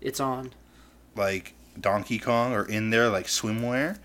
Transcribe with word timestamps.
It's 0.00 0.20
on. 0.20 0.52
like 1.16 1.54
Donkey 1.80 2.18
Kong 2.18 2.52
or 2.52 2.64
in 2.64 2.90
there 2.90 3.08
like 3.08 3.26
swimwear. 3.26 3.98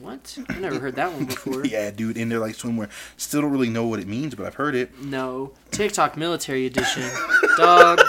What? 0.00 0.38
I 0.48 0.58
never 0.58 0.78
heard 0.78 0.96
that 0.96 1.12
one 1.12 1.24
before. 1.26 1.64
yeah, 1.64 1.90
dude, 1.90 2.16
in 2.16 2.28
there 2.28 2.38
like 2.38 2.54
swimwear. 2.56 2.88
Still 3.16 3.42
don't 3.42 3.50
really 3.52 3.70
know 3.70 3.86
what 3.86 4.00
it 4.00 4.06
means, 4.06 4.34
but 4.34 4.46
I've 4.46 4.54
heard 4.54 4.74
it. 4.74 5.00
No. 5.02 5.52
TikTok 5.70 6.16
Military 6.16 6.66
Edition. 6.66 7.08
Dog. 7.56 8.00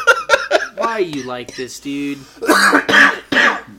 Why 0.76 1.00
you 1.00 1.23
like 1.23 1.55
this, 1.55 1.79
dude? 1.79 2.20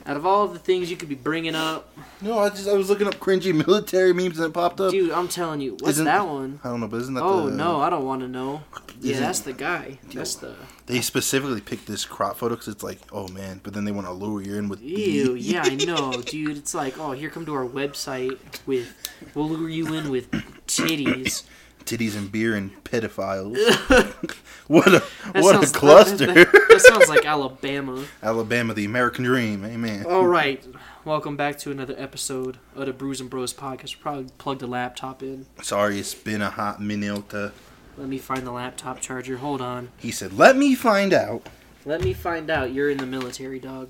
Out 0.05 0.17
of 0.17 0.25
all 0.25 0.47
the 0.47 0.59
things 0.59 0.89
you 0.91 0.97
could 0.97 1.09
be 1.09 1.15
bringing 1.15 1.55
up, 1.55 1.89
No, 2.21 2.39
I 2.39 2.49
just 2.49 2.67
I 2.67 2.73
was 2.73 2.89
looking 2.89 3.07
up 3.07 3.15
cringy 3.15 3.53
military 3.67 4.13
memes 4.13 4.37
and 4.37 4.47
it 4.47 4.53
popped 4.53 4.79
up. 4.81 4.91
dude, 4.91 5.11
I'm 5.11 5.27
telling 5.27 5.61
you, 5.61 5.71
what's 5.73 5.89
Isn't- 5.91 6.05
that 6.05 6.27
one? 6.27 6.59
I 6.63 6.69
don't 6.69 6.79
know, 6.79 6.87
but 6.87 6.97
isn't 7.01 7.13
that 7.15 7.23
Oh 7.23 7.49
the, 7.49 7.55
no, 7.55 7.79
I 7.81 7.89
don't 7.89 8.05
want 8.05 8.21
to 8.21 8.27
know. 8.27 8.61
Yeah, 9.01 9.11
Isn't- 9.13 9.23
that's 9.23 9.39
the 9.41 9.53
guy. 9.53 9.99
That's 10.13 10.35
the. 10.35 10.55
They 10.87 11.01
specifically 11.01 11.61
picked 11.61 11.85
this 11.87 12.03
crop 12.03 12.37
photo 12.37 12.55
because 12.55 12.67
it's 12.67 12.83
like, 12.83 12.99
oh 13.11 13.27
man, 13.27 13.61
but 13.63 13.73
then 13.73 13.85
they 13.85 13.91
want 13.91 14.07
to 14.07 14.13
lure 14.13 14.41
you 14.41 14.55
in 14.55 14.69
with. 14.69 14.81
Ew, 14.81 15.35
yeah, 15.35 15.61
I 15.63 15.75
know, 15.75 16.13
dude. 16.25 16.57
It's 16.57 16.73
like, 16.73 16.97
oh, 16.97 17.11
here, 17.11 17.29
come 17.29 17.45
to 17.45 17.53
our 17.53 17.65
website 17.65 18.37
with, 18.65 18.87
we'll 19.35 19.49
lure 19.49 19.69
you 19.69 19.93
in 19.93 20.09
with 20.09 20.31
titties. 20.67 21.43
Titties 21.89 22.15
and 22.15 22.31
beer 22.31 22.55
and 22.55 22.71
pedophiles. 22.83 23.57
what 24.67 24.87
a 24.87 25.03
That 25.33 25.43
what 25.43 25.55
sounds- 25.55 25.71
a 25.71 25.73
cluster! 25.73 26.25
That, 26.27 26.35
that- 26.35 26.65
that 26.69 26.81
sounds 26.81 27.09
like 27.09 27.25
Alabama. 27.25 28.05
Alabama, 28.23 28.73
the 28.75 28.85
American 28.85 29.23
dream, 29.25 29.65
amen. 29.65 30.05
All 30.05 30.27
right, 30.27 30.65
welcome 31.03 31.35
back 31.35 31.57
to 31.59 31.71
another 31.71 31.95
episode 31.97 32.57
of 32.75 32.85
the 32.85 32.93
Brews 32.93 33.19
and 33.19 33.29
Bros 33.29 33.53
podcast. 33.53 33.95
We 33.95 34.01
probably 34.01 34.27
plugged 34.37 34.61
the 34.61 34.67
laptop 34.67 35.23
in. 35.23 35.47
Sorry, 35.63 35.99
it's 35.99 36.13
been 36.13 36.41
a 36.43 36.51
hot 36.51 36.79
minute. 36.81 37.33
Let 37.33 38.07
me 38.07 38.17
find 38.19 38.45
the 38.45 38.51
laptop 38.51 39.01
charger. 39.01 39.37
Hold 39.37 39.61
on. 39.61 39.89
He 39.97 40.11
said, 40.11 40.31
"Let 40.37 40.55
me 40.55 40.75
find 40.75 41.11
out." 41.11 41.47
Let 41.89 42.03
me 42.03 42.13
find 42.13 42.51
out. 42.51 42.71
You're 42.71 42.91
in 42.91 42.99
the 42.99 43.07
military, 43.07 43.57
dog. 43.59 43.89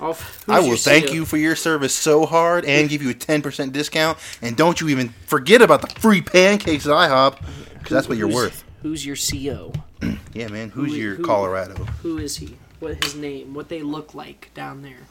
I'll- 0.00 0.16
I 0.48 0.60
will 0.60 0.78
thank 0.78 1.12
you 1.12 1.26
for 1.26 1.36
your 1.36 1.54
service 1.54 1.94
so 1.94 2.24
hard 2.24 2.64
and 2.64 2.88
give 2.88 3.02
you 3.02 3.10
a 3.10 3.14
ten 3.14 3.42
percent 3.42 3.74
discount. 3.74 4.16
And 4.40 4.56
don't 4.56 4.80
you 4.80 4.88
even 4.88 5.10
forget 5.26 5.60
about 5.60 5.82
the 5.82 6.00
free 6.00 6.22
pancakes 6.22 6.86
at 6.86 6.92
IHOP, 6.92 7.40
because 7.74 7.90
that's 7.90 8.08
what 8.08 8.16
you're 8.16 8.32
worth. 8.32 8.64
Who's 8.80 9.04
your 9.04 9.16
CO? 9.16 9.72
Yeah, 10.32 10.48
man. 10.48 10.70
Who's 10.70 10.92
Who- 10.92 10.98
your 10.98 11.14
who- 11.16 11.24
Colorado 11.24 11.74
Who 12.02 12.16
is 12.18 12.38
he? 12.38 12.56
What 12.80 13.04
his 13.04 13.14
name? 13.14 13.52
What 13.54 13.68
they 13.68 13.82
look 13.82 14.14
like 14.14 14.50
down 14.54 14.80
there? 14.82 15.06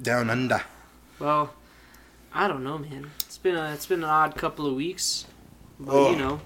down 0.00 0.30
under? 0.30 0.62
Well, 1.18 1.52
I 2.32 2.46
don't 2.48 2.62
know, 2.64 2.78
man. 2.78 3.10
It's 3.26 3.38
been 3.38 3.56
a 3.56 3.72
it's 3.72 3.86
been 3.86 4.04
an 4.04 4.08
odd 4.10 4.36
couple 4.36 4.64
of 4.66 4.74
weeks, 4.76 5.26
but 5.80 5.92
Oh. 5.92 6.10
you 6.12 6.16
know. 6.16 6.40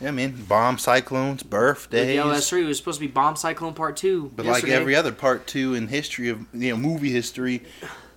Yeah, 0.00 0.12
man. 0.12 0.44
Bomb 0.48 0.78
cyclones, 0.78 1.42
birthdays. 1.42 2.14
Yeah, 2.14 2.26
that's 2.26 2.48
true. 2.48 2.64
It 2.64 2.68
was 2.68 2.78
supposed 2.78 3.00
to 3.00 3.06
be 3.06 3.12
Bomb 3.12 3.36
Cyclone 3.36 3.74
Part 3.74 3.96
Two. 3.96 4.32
But 4.34 4.46
like 4.46 4.64
every 4.68 4.94
other 4.94 5.12
part 5.12 5.46
two 5.46 5.74
in 5.74 5.88
history 5.88 6.28
of 6.28 6.46
you 6.54 6.70
know 6.70 6.76
movie 6.76 7.10
history, 7.10 7.62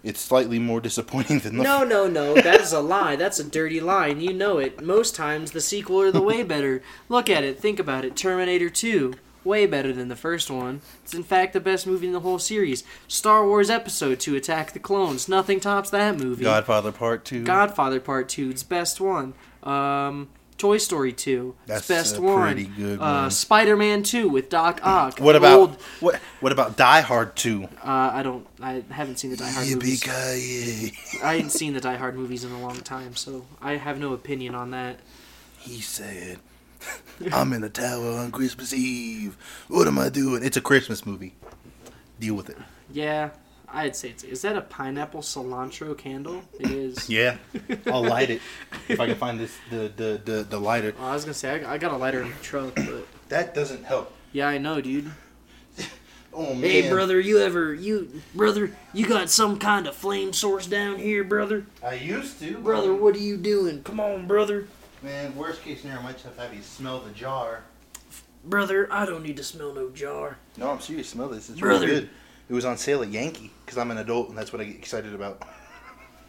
it's 0.03 0.19
slightly 0.19 0.59
more 0.59 0.79
disappointing 0.81 1.39
than 1.39 1.57
the 1.57 1.63
No, 1.63 1.83
no, 1.83 2.07
no. 2.07 2.35
That 2.35 2.61
is 2.61 2.73
a 2.73 2.79
lie. 2.79 3.15
That's 3.15 3.39
a 3.39 3.43
dirty 3.43 3.79
lie, 3.79 4.07
and 4.07 4.21
you 4.21 4.33
know 4.33 4.57
it. 4.59 4.81
Most 4.81 5.15
times, 5.15 5.51
the 5.51 5.61
sequel 5.61 6.01
are 6.01 6.11
the 6.11 6.21
way 6.21 6.43
better. 6.43 6.81
Look 7.09 7.29
at 7.29 7.43
it. 7.43 7.59
Think 7.59 7.79
about 7.79 8.05
it. 8.05 8.15
Terminator 8.15 8.69
2. 8.69 9.15
Way 9.43 9.65
better 9.65 9.91
than 9.91 10.07
the 10.07 10.15
first 10.15 10.49
one. 10.49 10.79
It's 11.03 11.13
in 11.13 11.23
fact 11.23 11.51
the 11.51 11.59
best 11.59 11.85
movie 11.85 12.07
in 12.07 12.13
the 12.13 12.21
whole 12.21 12.39
series. 12.39 12.85
Star 13.09 13.45
Wars 13.45 13.69
Episode 13.69 14.21
2 14.21 14.37
Attack 14.37 14.71
the 14.71 14.79
Clones. 14.79 15.27
Nothing 15.27 15.59
tops 15.59 15.89
that 15.89 16.17
movie. 16.17 16.45
Godfather 16.45 16.93
Part 16.93 17.25
Two. 17.25 17.43
Godfather 17.43 17.99
Part 17.99 18.29
2. 18.29 18.51
It's 18.51 18.63
best 18.63 19.01
one. 19.01 19.33
Um, 19.63 20.29
Toy 20.57 20.77
Story 20.77 21.11
2. 21.13 21.55
That's 21.65 21.87
best 21.87 22.17
a 22.17 22.21
one. 22.21 22.99
Uh. 22.99 23.29
Spider 23.29 23.75
Man 23.75 24.03
2 24.03 24.29
with 24.29 24.49
Doc 24.49 24.79
Ock. 24.83 25.19
What 25.19 25.35
about 25.35 25.59
Old- 25.59 25.75
what? 25.99 26.19
What 26.39 26.51
about 26.51 26.77
Die 26.77 27.01
Hard 27.01 27.35
Two? 27.35 27.65
uh, 27.83 28.11
I 28.13 28.23
don't. 28.23 28.45
I 28.61 28.83
haven't 28.89 29.17
seen 29.19 29.31
the 29.31 29.37
Die 29.37 29.49
Hard 29.49 29.67
movies. 29.67 30.03
I 30.07 31.35
ain't 31.35 31.51
seen 31.51 31.73
the 31.73 31.81
Die 31.81 31.95
Hard 31.95 32.15
movies 32.15 32.43
in 32.43 32.51
a 32.51 32.59
long 32.61 32.77
time, 32.81 33.15
so 33.15 33.45
I 33.61 33.73
have 33.77 33.99
no 33.99 34.13
opinion 34.13 34.55
on 34.55 34.71
that. 34.71 34.99
He 35.57 35.79
said, 35.81 36.39
"I'm 37.31 37.53
in 37.53 37.63
a 37.63 37.69
tower 37.69 38.11
on 38.19 38.31
Christmas 38.31 38.73
Eve. 38.73 39.37
What 39.67 39.87
am 39.87 39.97
I 39.97 40.09
doing? 40.09 40.43
It's 40.43 40.57
a 40.57 40.61
Christmas 40.61 41.05
movie. 41.05 41.33
Deal 42.19 42.35
with 42.35 42.49
it." 42.49 42.57
Yeah, 42.91 43.29
I'd 43.73 43.95
say 43.95 44.09
it's. 44.09 44.23
Is 44.23 44.41
that 44.43 44.55
a 44.55 44.61
pineapple 44.61 45.21
cilantro 45.21 45.97
candle? 45.97 46.43
It 46.59 46.69
is. 46.69 47.09
Yeah, 47.13 47.37
I'll 47.87 48.03
light 48.03 48.29
it 48.29 48.41
if 48.87 48.99
I 48.99 49.07
can 49.07 49.15
find 49.15 49.39
this 49.39 49.55
the 49.69 49.91
the 49.95 50.21
the, 50.23 50.43
the 50.43 50.59
lighter. 50.59 50.93
Oh, 50.99 51.05
I 51.07 51.13
was 51.13 51.25
gonna 51.25 51.33
say 51.33 51.63
I, 51.65 51.73
I 51.73 51.77
got 51.77 51.91
a 51.91 51.97
lighter 51.97 52.21
in 52.21 52.29
the 52.29 52.35
truck, 52.41 52.75
but 52.75 53.07
That 53.29 53.53
doesn't 53.53 53.83
help. 53.83 54.13
yeah, 54.31 54.47
I 54.47 54.57
know, 54.59 54.79
dude. 54.81 55.11
Oh 56.35 56.55
man. 56.55 56.61
Hey, 56.61 56.89
brother, 56.89 57.19
you 57.19 57.39
ever 57.41 57.75
you 57.75 58.21
brother 58.33 58.71
you 58.91 59.07
got 59.07 59.29
some 59.29 59.59
kind 59.59 59.85
of 59.85 59.95
flame 59.95 60.33
source 60.33 60.65
down 60.65 60.97
here, 60.97 61.23
brother? 61.23 61.65
I 61.85 61.93
used 61.93 62.39
to. 62.39 62.57
Brother, 62.57 62.91
what 62.95 63.15
are 63.15 63.19
you 63.19 63.37
doing? 63.37 63.83
Come 63.83 63.99
on, 63.99 64.25
brother. 64.25 64.67
Man, 65.03 65.35
worst 65.35 65.61
case 65.61 65.81
scenario, 65.81 66.01
I 66.01 66.05
might 66.05 66.17
just 66.17 66.33
to 66.35 66.41
have 66.41 66.51
you 66.55 66.63
smell 66.63 67.01
the 67.01 67.11
jar. 67.11 67.61
Brother, 68.45 68.87
I 68.91 69.05
don't 69.05 69.21
need 69.21 69.37
to 69.37 69.43
smell 69.43 69.73
no 69.75 69.89
jar. 69.91 70.37
No, 70.57 70.71
I'm 70.71 70.79
serious. 70.79 71.07
Smell 71.09 71.29
this. 71.29 71.51
It's 71.51 71.59
Brother. 71.59 71.85
really 71.85 71.99
good. 72.01 72.09
It 72.53 72.55
was 72.55 72.65
on 72.65 72.77
sale 72.77 73.01
at 73.01 73.09
Yankee 73.09 73.49
because 73.65 73.79
I'm 73.79 73.89
an 73.89 73.97
adult 73.97 74.29
and 74.29 74.37
that's 74.37 74.53
what 74.53 74.61
I 74.61 74.65
get 74.65 74.75
excited 74.75 75.15
about. 75.15 75.41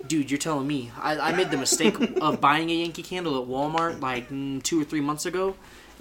Dude, 0.07 0.31
you're 0.31 0.39
telling 0.39 0.67
me. 0.67 0.91
I, 0.99 1.19
I 1.19 1.33
made 1.33 1.51
the 1.51 1.59
mistake 1.59 2.01
of 2.01 2.41
buying 2.41 2.71
a 2.71 2.75
Yankee 2.75 3.03
candle 3.03 3.43
at 3.43 3.47
Walmart 3.47 4.01
like 4.01 4.31
mm, 4.31 4.63
two 4.63 4.81
or 4.81 4.85
three 4.85 5.03
months 5.03 5.27
ago. 5.27 5.55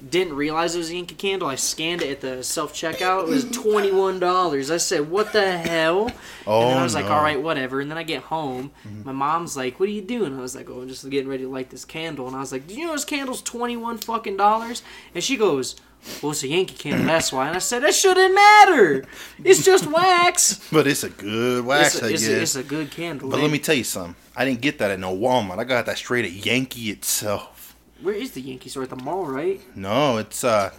Didn't 0.09 0.37
realize 0.37 0.75
it 0.75 0.77
was 0.77 0.91
a 0.91 0.95
Yankee 0.95 1.15
candle. 1.15 1.49
I 1.49 1.55
scanned 1.55 2.01
it 2.01 2.09
at 2.09 2.21
the 2.21 2.41
self 2.41 2.73
checkout. 2.73 3.23
It 3.23 3.29
was 3.29 3.51
twenty 3.51 3.91
one 3.91 4.19
dollars. 4.19 4.71
I 4.71 4.77
said, 4.77 5.09
"What 5.09 5.33
the 5.33 5.57
hell?" 5.57 6.09
Oh 6.47 6.61
and 6.61 6.71
then 6.71 6.77
I 6.77 6.83
was 6.83 6.95
like, 6.95 7.05
"All 7.05 7.21
right, 7.21 7.41
whatever." 7.41 7.81
And 7.81 7.91
then 7.91 7.97
I 7.97 8.03
get 8.03 8.23
home. 8.23 8.71
My 9.03 9.11
mom's 9.11 9.57
like, 9.57 9.77
"What 9.77 9.89
are 9.89 9.93
you 9.93 10.01
doing?" 10.01 10.37
I 10.37 10.41
was 10.41 10.55
like, 10.55 10.69
"Oh, 10.69 10.81
I'm 10.81 10.87
just 10.87 11.09
getting 11.09 11.29
ready 11.29 11.43
to 11.43 11.49
light 11.49 11.69
this 11.69 11.83
candle." 11.83 12.27
And 12.27 12.35
I 12.35 12.39
was 12.39 12.53
like, 12.53 12.65
"Do 12.65 12.75
you 12.75 12.85
know 12.85 12.93
this 12.93 13.03
candle's 13.03 13.41
twenty 13.41 13.75
one 13.75 13.97
fucking 13.97 14.37
dollars?" 14.37 14.83
And 15.13 15.21
she 15.21 15.35
goes, 15.35 15.75
"Well, 16.21 16.31
it's 16.31 16.43
a 16.43 16.47
Yankee 16.47 16.75
candle. 16.75 17.05
That's 17.05 17.31
why." 17.31 17.47
And 17.47 17.55
I 17.55 17.59
said, 17.59 17.83
"That 17.83 17.93
shouldn't 17.95 18.33
matter. 18.33 19.05
It's 19.43 19.63
just 19.63 19.87
wax." 19.87 20.59
But 20.71 20.87
it's 20.87 21.03
a 21.03 21.09
good 21.09 21.65
wax, 21.65 21.95
it's, 21.95 22.03
a, 22.03 22.05
I 22.05 22.09
it's, 22.09 22.27
guess. 22.27 22.29
a, 22.29 22.41
it's 22.41 22.55
a 22.55 22.63
good 22.63 22.91
candle. 22.91 23.29
but 23.29 23.39
eh? 23.39 23.43
let 23.43 23.51
me 23.51 23.59
tell 23.59 23.75
you 23.75 23.83
something. 23.83 24.15
I 24.35 24.45
didn't 24.45 24.61
get 24.61 24.79
that 24.79 24.91
at 24.91 24.99
no 24.99 25.15
Walmart. 25.15 25.59
I 25.59 25.63
got 25.63 25.85
that 25.85 25.97
straight 25.97 26.25
at 26.25 26.31
Yankee 26.31 26.89
itself. 26.89 27.75
Where 28.01 28.15
is 28.15 28.31
the 28.31 28.41
Yankee 28.41 28.69
store 28.69 28.83
at 28.83 28.89
the 28.89 28.95
mall, 28.97 29.25
right? 29.25 29.61
No, 29.75 30.17
it's 30.17 30.43
uh. 30.43 30.71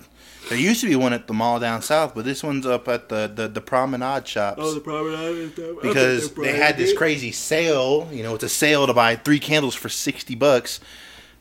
There 0.51 0.59
used 0.59 0.83
to 0.83 0.87
be 0.89 0.95
one 0.95 1.15
at 1.15 1.27
the 1.27 1.33
mall 1.33 1.59
down 1.59 1.81
south, 1.81 2.15
but 2.15 2.27
this 2.27 2.43
one's 2.43 2.67
up 2.67 2.87
at 2.89 3.09
the 3.09 3.33
the, 3.35 3.49
the 3.49 3.61
promenade 3.63 4.29
shops. 4.29 4.59
Oh, 4.61 4.75
the 4.75 4.81
promenade. 4.81 5.55
because 5.81 6.35
they 6.35 6.57
had 6.59 6.77
this 6.77 6.93
crazy 6.93 7.33
sale. 7.33 8.09
You 8.13 8.23
know, 8.23 8.35
it's 8.35 8.45
a 8.45 8.49
sale 8.49 8.87
to 8.87 8.93
buy 8.93 9.17
three 9.17 9.39
candles 9.41 9.75
for 9.75 9.89
sixty 9.89 10.35
bucks. 10.35 10.81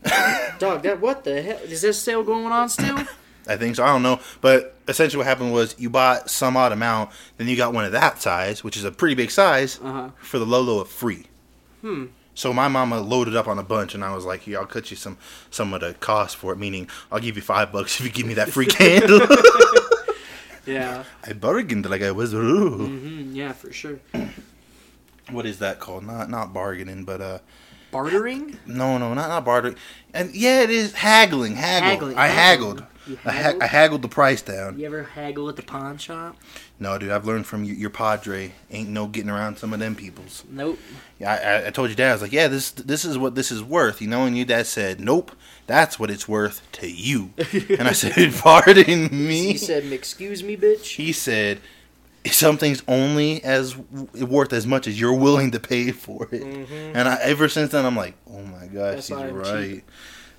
Dog, 0.58 0.82
that 0.82 1.00
what 1.00 1.24
the 1.24 1.42
hell? 1.42 1.58
Is 1.64 1.82
this 1.82 2.00
sale 2.00 2.22
going 2.22 2.46
on 2.52 2.68
still? 2.68 2.98
I 3.48 3.56
think 3.56 3.76
so. 3.76 3.84
I 3.84 3.88
don't 3.88 4.02
know, 4.02 4.20
but 4.40 4.74
essentially 4.88 5.18
what 5.18 5.26
happened 5.26 5.52
was 5.52 5.74
you 5.78 5.90
bought 5.90 6.30
some 6.30 6.56
odd 6.56 6.72
amount, 6.72 7.10
then 7.36 7.46
you 7.48 7.56
got 7.56 7.72
one 7.74 7.84
of 7.84 7.92
that 7.92 8.20
size, 8.22 8.64
which 8.64 8.76
is 8.76 8.84
a 8.84 8.90
pretty 8.90 9.14
big 9.14 9.30
size, 9.30 9.78
Uh-huh. 9.82 10.10
for 10.18 10.38
the 10.38 10.46
low 10.46 10.60
low 10.62 10.80
of 10.80 10.88
free. 10.88 11.26
Hmm. 11.82 12.06
So 12.34 12.52
my 12.52 12.66
mama 12.68 13.00
loaded 13.00 13.36
up 13.36 13.46
on 13.46 13.58
a 13.58 13.62
bunch, 13.62 13.94
and 13.94 14.02
I 14.04 14.12
was 14.14 14.24
like, 14.24 14.40
"Here, 14.42 14.58
I'll 14.58 14.66
cut 14.66 14.90
you 14.90 14.96
some 14.96 15.18
some 15.50 15.72
of 15.74 15.80
the 15.82 15.94
cost 15.94 16.36
for 16.36 16.52
it. 16.52 16.58
Meaning, 16.58 16.88
I'll 17.12 17.20
give 17.20 17.36
you 17.36 17.42
five 17.42 17.70
bucks 17.70 18.00
if 18.00 18.06
you 18.06 18.12
give 18.12 18.26
me 18.26 18.34
that 18.34 18.50
free 18.50 18.66
candle." 18.66 19.20
Yeah. 20.66 21.04
I 21.24 21.34
bargained 21.34 21.88
like 21.90 22.00
I 22.02 22.10
was. 22.10 22.32
Ooh. 22.32 22.86
hmm 22.86 23.34
Yeah, 23.34 23.52
for 23.52 23.72
sure. 23.72 23.98
What 25.30 25.46
is 25.46 25.58
that 25.60 25.80
called? 25.80 26.04
Not 26.06 26.28
not 26.28 26.52
bargaining, 26.52 27.04
but 27.04 27.20
uh, 27.20 27.38
Bartering? 27.90 28.58
no, 28.66 28.98
no, 28.98 29.14
not 29.14 29.28
not 29.28 29.44
bartering. 29.44 29.76
And 30.12 30.34
yeah, 30.34 30.60
it 30.62 30.70
is 30.70 30.92
haggling. 30.92 31.54
Haggle. 31.56 31.88
Haggling, 31.90 32.16
I 32.18 32.26
haggled. 32.28 32.84
I, 33.06 33.30
ha- 33.30 33.30
haggled? 33.30 33.62
I 33.62 33.66
haggled 33.66 34.02
the 34.02 34.08
price 34.08 34.42
down. 34.42 34.78
You 34.78 34.86
ever 34.86 35.02
haggle 35.02 35.48
at 35.48 35.56
the 35.56 35.62
pawn 35.62 35.98
shop? 35.98 36.36
No, 36.78 36.98
dude, 36.98 37.10
I've 37.10 37.26
learned 37.26 37.46
from 37.46 37.64
your, 37.64 37.76
your 37.76 37.90
padre. 37.90 38.52
Ain't 38.70 38.88
no 38.88 39.06
getting 39.06 39.30
around 39.30 39.58
some 39.58 39.72
of 39.72 39.80
them 39.80 39.94
peoples. 39.94 40.44
Nope. 40.50 40.78
Yeah, 41.18 41.32
I, 41.64 41.68
I, 41.68 41.70
told 41.70 41.88
your 41.88 41.96
dad. 41.96 42.10
I 42.10 42.12
was 42.12 42.22
like, 42.22 42.32
yeah, 42.32 42.48
this 42.48 42.70
this 42.70 43.04
is 43.04 43.16
what 43.18 43.34
this 43.34 43.50
is 43.50 43.62
worth, 43.62 44.00
you 44.00 44.08
know. 44.08 44.24
And 44.24 44.36
your 44.36 44.46
dad 44.46 44.66
said, 44.66 45.00
nope, 45.00 45.32
that's 45.66 45.98
what 45.98 46.10
it's 46.10 46.28
worth 46.28 46.66
to 46.72 46.90
you. 46.90 47.32
and 47.78 47.88
I 47.88 47.92
said, 47.92 48.34
pardon 48.38 49.08
me. 49.10 49.52
He 49.52 49.58
said, 49.58 49.84
"Excuse 49.84 50.42
me, 50.42 50.56
bitch." 50.56 50.96
He 50.96 51.12
said, 51.12 51.60
something's 52.32 52.82
only 52.88 53.42
as 53.44 53.76
worth 53.76 54.52
as 54.52 54.66
much 54.66 54.86
as 54.86 54.98
you're 54.98 55.14
willing 55.14 55.50
to 55.50 55.60
pay 55.60 55.90
for 55.90 56.28
it. 56.32 56.42
Mhm. 56.42 56.92
And 56.94 57.08
I, 57.08 57.18
ever 57.22 57.48
since 57.48 57.72
then, 57.72 57.84
I'm 57.84 57.96
like, 57.96 58.14
oh 58.30 58.42
my 58.42 58.66
gosh, 58.66 58.94
That's 58.94 59.08
he's 59.08 59.18
right. 59.18 59.70
cheap. 59.74 59.90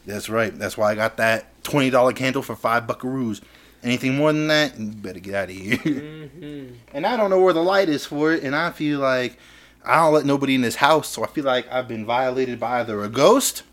That's 0.05 0.29
right. 0.29 0.57
That's 0.57 0.77
why 0.77 0.91
I 0.91 0.95
got 0.95 1.17
that 1.17 1.63
twenty 1.63 1.89
dollar 1.89 2.13
candle 2.13 2.41
for 2.41 2.55
five 2.55 2.83
buckaroos. 2.83 3.41
Anything 3.83 4.15
more 4.15 4.33
than 4.33 4.47
that, 4.47 4.79
you 4.79 4.87
better 4.87 5.19
get 5.19 5.35
out 5.35 5.49
of 5.49 5.55
here. 5.55 5.77
hmm 5.77 6.67
and 6.93 7.05
I 7.05 7.17
don't 7.17 7.29
know 7.29 7.41
where 7.41 7.53
the 7.53 7.61
light 7.63 7.89
is 7.89 8.05
for 8.05 8.31
it, 8.33 8.43
and 8.43 8.55
I 8.55 8.71
feel 8.71 8.99
like 8.99 9.37
I 9.83 9.97
don't 9.97 10.13
let 10.13 10.25
nobody 10.25 10.55
in 10.55 10.61
this 10.61 10.75
house, 10.77 11.07
so 11.09 11.23
I 11.23 11.27
feel 11.27 11.43
like 11.43 11.71
I've 11.71 11.87
been 11.87 12.05
violated 12.05 12.59
by 12.59 12.79
either 12.79 13.03
a 13.03 13.09
ghost 13.09 13.63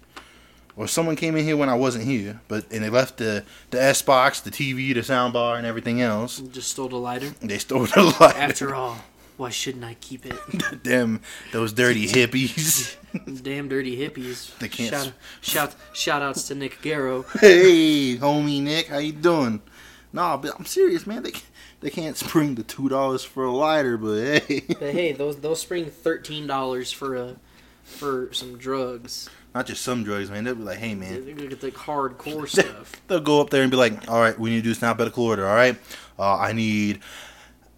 or 0.77 0.89
someone 0.89 1.17
came 1.17 1.37
in 1.37 1.45
here 1.45 1.57
when 1.57 1.69
I 1.69 1.75
wasn't 1.75 2.05
here, 2.05 2.41
but 2.49 2.65
and 2.71 2.83
they 2.85 2.91
left 2.91 3.19
the 3.19 3.45
the 3.71 3.79
Xbox, 3.79 4.43
the 4.43 4.51
TV, 4.51 4.95
the 4.95 5.03
sound 5.03 5.33
bar, 5.33 5.57
and 5.57 5.67
everything 5.67 6.01
else. 6.01 6.39
Just 6.41 6.71
stole 6.71 6.89
the 6.89 6.97
lighter. 6.97 7.31
They 7.41 7.59
stole 7.59 7.85
the 7.85 8.17
light. 8.21 8.37
After 8.37 8.75
all, 8.75 8.99
why 9.37 9.51
shouldn't 9.51 9.85
I 9.85 9.95
keep 10.01 10.25
it? 10.27 10.37
Damn, 10.83 11.21
those 11.53 11.73
dirty 11.73 12.07
hippies. 12.09 12.97
Damn 13.43 13.69
dirty 13.69 13.97
hippies. 13.97 14.57
They 14.59 14.69
can't 14.69 14.91
Shout, 14.91 15.13
shout, 15.41 15.75
shout 15.93 16.23
outs 16.23 16.49
to 16.49 16.55
Nick 16.55 16.81
Garrow. 16.83 17.25
hey, 17.41 18.17
homie 18.17 18.63
Nick, 18.63 18.89
how 18.89 18.99
you 18.99 19.13
doing? 19.13 19.61
Nah, 20.13 20.37
but 20.37 20.53
I'm 20.59 20.67
serious, 20.67 21.07
man. 21.07 21.23
They 21.23 21.33
they 21.81 21.91
can't 21.91 22.17
spring 22.17 22.55
the 22.55 22.63
two 22.63 22.89
dollars 22.89 23.25
for 23.25 23.45
a 23.45 23.53
lighter, 23.53 23.97
but 23.97 24.43
hey, 24.47 24.61
But 24.69 24.93
hey, 24.93 25.13
those 25.13 25.37
those 25.37 25.61
spring 25.61 25.87
thirteen 25.87 26.47
dollars 26.47 26.93
for 26.93 27.17
a 27.17 27.37
for 27.83 28.33
some 28.33 28.57
drugs. 28.59 29.29
not 29.55 29.67
just 29.67 29.83
some 29.83 30.05
drugs, 30.05 30.31
man. 30.31 30.45
They'll 30.45 30.55
be 30.55 30.63
like, 30.63 30.79
hey, 30.79 30.95
man. 30.95 31.25
They 31.27 31.33
get 31.35 31.61
the 31.61 31.71
hardcore 31.73 32.49
stuff. 32.49 33.03
They'll 33.09 33.21
go 33.21 33.41
up 33.41 33.51
there 33.51 33.63
and 33.63 33.71
be 33.71 33.77
like, 33.77 34.09
all 34.11 34.21
right, 34.21 34.39
we 34.39 34.51
need 34.51 34.57
to 34.57 34.63
do 34.63 34.73
snap 34.75 34.91
alphabetical 34.93 35.25
order. 35.25 35.47
All 35.47 35.55
right, 35.55 35.77
uh, 36.19 36.37
I 36.39 36.53
need 36.53 37.01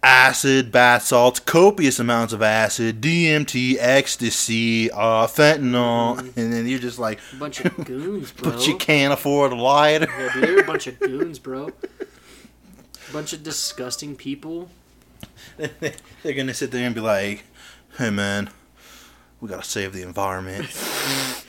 acid, 0.05 0.71
bath 0.71 1.01
salts, 1.03 1.39
copious 1.39 1.99
amounts 1.99 2.31
of 2.31 2.41
acid, 2.43 3.01
DMT, 3.01 3.75
ecstasy, 3.79 4.91
uh, 4.91 5.25
fentanyl, 5.27 6.17
Mm-hmm. 6.17 6.39
and 6.39 6.53
then 6.53 6.67
you're 6.67 6.79
just 6.79 6.99
like, 6.99 7.19
A 7.33 7.35
bunch 7.37 7.59
of 7.65 7.75
goons, 7.85 8.31
bro. 8.31 8.51
but 8.51 8.67
you 8.67 8.77
can't 8.77 9.11
afford 9.11 9.51
a 9.51 9.55
lighter. 9.55 10.07
Yeah, 10.07 10.33
dude, 10.33 10.43
they're 10.43 10.59
a 10.59 10.63
bunch 10.63 10.85
of 10.87 10.99
goons, 10.99 11.39
bro. 11.39 11.71
Bunch 13.11 13.33
of 13.33 13.41
disgusting 13.43 14.15
people. 14.15 14.69
They're 15.57 16.33
gonna 16.35 16.53
sit 16.53 16.71
there 16.71 16.85
and 16.85 16.93
be 16.95 17.01
like, 17.01 17.43
"Hey 17.97 18.09
man, 18.09 18.49
we 19.39 19.47
gotta 19.47 19.63
save 19.63 19.93
the 19.93 20.01
environment." 20.01 20.65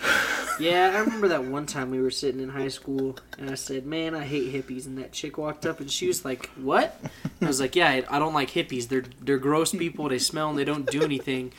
Yeah, 0.58 0.92
I 0.94 0.98
remember 1.00 1.28
that 1.28 1.44
one 1.44 1.66
time 1.66 1.90
we 1.90 2.00
were 2.00 2.10
sitting 2.10 2.40
in 2.40 2.48
high 2.48 2.68
school, 2.68 3.18
and 3.38 3.50
I 3.50 3.54
said, 3.54 3.86
"Man, 3.86 4.14
I 4.14 4.24
hate 4.24 4.52
hippies." 4.52 4.86
And 4.86 4.96
that 4.98 5.12
chick 5.12 5.38
walked 5.38 5.66
up, 5.66 5.80
and 5.80 5.90
she 5.90 6.06
was 6.06 6.24
like, 6.24 6.50
"What?" 6.56 6.98
I 7.42 7.46
was 7.46 7.60
like, 7.60 7.76
"Yeah, 7.76 8.02
I, 8.08 8.18
don't 8.18 8.34
like 8.34 8.50
hippies. 8.50 8.88
They're 8.88 9.04
they're 9.20 9.38
gross 9.38 9.72
people. 9.72 10.08
They 10.08 10.18
smell 10.18 10.50
and 10.50 10.58
they 10.58 10.64
don't 10.64 10.90
do 10.90 11.02
anything." 11.02 11.52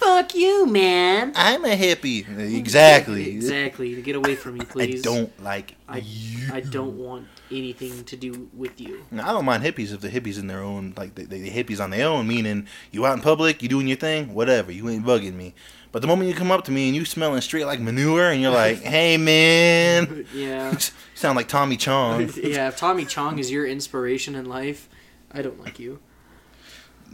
Fuck 0.00 0.34
you, 0.34 0.66
man. 0.66 1.34
I'm 1.36 1.62
a 1.66 1.76
hippie. 1.76 2.26
Exactly. 2.56 3.28
Exactly. 3.28 4.00
Get 4.00 4.16
away 4.16 4.34
from 4.34 4.56
me, 4.56 4.64
please. 4.64 5.06
I 5.06 5.10
don't 5.10 5.42
like 5.42 5.76
I, 5.86 5.98
you. 5.98 6.48
I 6.50 6.60
don't 6.60 6.96
want 6.96 7.28
anything 7.50 8.04
to 8.04 8.16
do 8.16 8.48
with 8.54 8.80
you. 8.80 9.04
Now, 9.10 9.28
I 9.28 9.32
don't 9.32 9.44
mind 9.44 9.62
hippies 9.62 9.92
if 9.92 10.00
the 10.00 10.08
hippies 10.08 10.38
in 10.38 10.46
their 10.46 10.62
own, 10.62 10.94
like 10.96 11.16
the, 11.16 11.24
the 11.24 11.50
hippies 11.50 11.84
on 11.84 11.90
their 11.90 12.08
own, 12.08 12.26
meaning 12.26 12.66
you 12.90 13.04
out 13.04 13.18
in 13.18 13.22
public, 13.22 13.62
you 13.62 13.68
doing 13.68 13.88
your 13.88 13.98
thing, 13.98 14.32
whatever, 14.32 14.72
you 14.72 14.88
ain't 14.88 15.04
bugging 15.04 15.34
me. 15.34 15.54
But 15.92 16.02
the 16.02 16.08
moment 16.08 16.28
you 16.28 16.34
come 16.34 16.50
up 16.50 16.64
to 16.64 16.70
me 16.70 16.86
and 16.88 16.96
you 16.96 17.04
smelling 17.04 17.40
straight 17.40 17.64
like 17.64 17.80
manure, 17.80 18.30
and 18.30 18.40
you're 18.40 18.52
like, 18.52 18.78
"Hey 18.82 19.16
man," 19.16 20.26
Yeah. 20.32 20.70
you 20.72 20.78
sound 21.14 21.36
like 21.36 21.48
Tommy 21.48 21.76
Chong. 21.76 22.30
yeah, 22.36 22.68
if 22.68 22.76
Tommy 22.76 23.04
Chong 23.04 23.38
is 23.38 23.50
your 23.50 23.66
inspiration 23.66 24.34
in 24.34 24.46
life, 24.46 24.88
I 25.32 25.42
don't 25.42 25.60
like 25.60 25.78
you. 25.78 25.98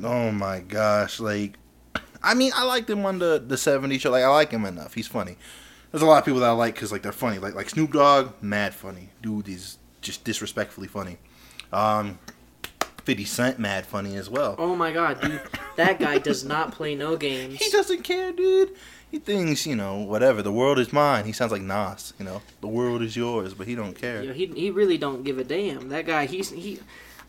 Oh 0.02 0.30
my 0.30 0.60
gosh, 0.60 1.20
like 1.20 1.58
I 2.22 2.34
mean, 2.34 2.52
I 2.54 2.64
liked 2.64 2.90
him 2.90 3.06
on 3.06 3.18
the 3.18 3.42
the 3.44 3.56
'70s 3.56 4.00
show. 4.00 4.10
Like, 4.10 4.24
I 4.24 4.28
like 4.28 4.50
him 4.50 4.64
enough. 4.64 4.94
He's 4.94 5.06
funny. 5.06 5.36
There's 5.90 6.02
a 6.02 6.06
lot 6.06 6.18
of 6.18 6.24
people 6.24 6.40
that 6.40 6.48
I 6.48 6.52
like 6.52 6.74
because 6.74 6.92
like 6.92 7.02
they're 7.02 7.12
funny. 7.12 7.38
Like 7.38 7.54
like 7.54 7.70
Snoop 7.70 7.92
Dogg, 7.92 8.32
mad 8.42 8.74
funny. 8.74 9.10
Dude 9.22 9.48
is 9.48 9.78
just 10.00 10.24
disrespectfully 10.24 10.88
funny. 10.88 11.18
Um, 11.72 12.18
Fifty 13.06 13.24
Cent, 13.24 13.60
mad 13.60 13.86
funny 13.86 14.16
as 14.16 14.28
well. 14.28 14.56
Oh 14.58 14.74
my 14.74 14.92
god, 14.92 15.20
dude. 15.20 15.40
That 15.76 16.00
guy 16.00 16.18
does 16.18 16.44
not 16.44 16.72
play 16.72 16.96
no 16.96 17.16
games. 17.16 17.58
He 17.62 17.70
doesn't 17.70 18.02
care, 18.02 18.32
dude. 18.32 18.72
He 19.08 19.20
thinks, 19.20 19.64
you 19.64 19.76
know, 19.76 19.98
whatever. 19.98 20.42
The 20.42 20.50
world 20.50 20.80
is 20.80 20.92
mine. 20.92 21.24
He 21.24 21.30
sounds 21.30 21.52
like 21.52 21.62
Nas. 21.62 22.14
You 22.18 22.24
know, 22.24 22.42
the 22.60 22.66
world 22.66 23.02
is 23.02 23.16
yours, 23.16 23.54
but 23.54 23.68
he 23.68 23.76
don't 23.76 23.94
care. 23.94 24.22
You 24.22 24.28
know, 24.28 24.34
he 24.34 24.46
he 24.46 24.70
really 24.72 24.98
don't 24.98 25.22
give 25.22 25.38
a 25.38 25.44
damn. 25.44 25.88
That 25.88 26.04
guy, 26.04 26.26
he's 26.26 26.50
he. 26.50 26.80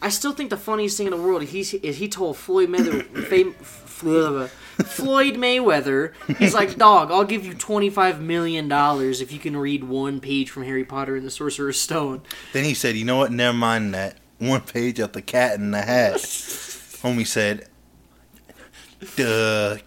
I 0.01 0.09
still 0.09 0.31
think 0.33 0.49
the 0.49 0.57
funniest 0.57 0.97
thing 0.97 1.05
in 1.05 1.11
the 1.11 1.21
world 1.21 1.43
he's 1.43 1.75
is 1.75 1.97
he 1.97 2.07
told 2.07 2.37
Floyd 2.37 2.69
Mayweather, 2.69 3.53
Floyd 4.85 5.35
Mayweather, 5.35 6.13
he's 6.37 6.53
like, 6.55 6.75
dog, 6.75 7.11
I'll 7.11 7.23
give 7.23 7.45
you 7.45 7.53
twenty 7.53 7.91
five 7.91 8.19
million 8.19 8.67
dollars 8.67 9.21
if 9.21 9.31
you 9.31 9.37
can 9.37 9.55
read 9.55 9.83
one 9.83 10.19
page 10.19 10.49
from 10.49 10.63
Harry 10.63 10.83
Potter 10.85 11.15
and 11.15 11.25
the 11.25 11.31
Sorcerer's 11.31 11.79
Stone. 11.79 12.23
Then 12.53 12.63
he 12.63 12.73
said, 12.73 12.95
"You 12.95 13.05
know 13.05 13.17
what? 13.17 13.31
Never 13.31 13.55
mind 13.55 13.93
that. 13.93 14.17
One 14.39 14.61
page 14.61 14.99
of 14.99 15.13
the 15.13 15.21
Cat 15.21 15.55
in 15.55 15.71
the 15.71 15.81
Hat." 15.81 16.15
Homie 16.15 17.25
said, 17.25 17.67
"Duh, 19.15 19.77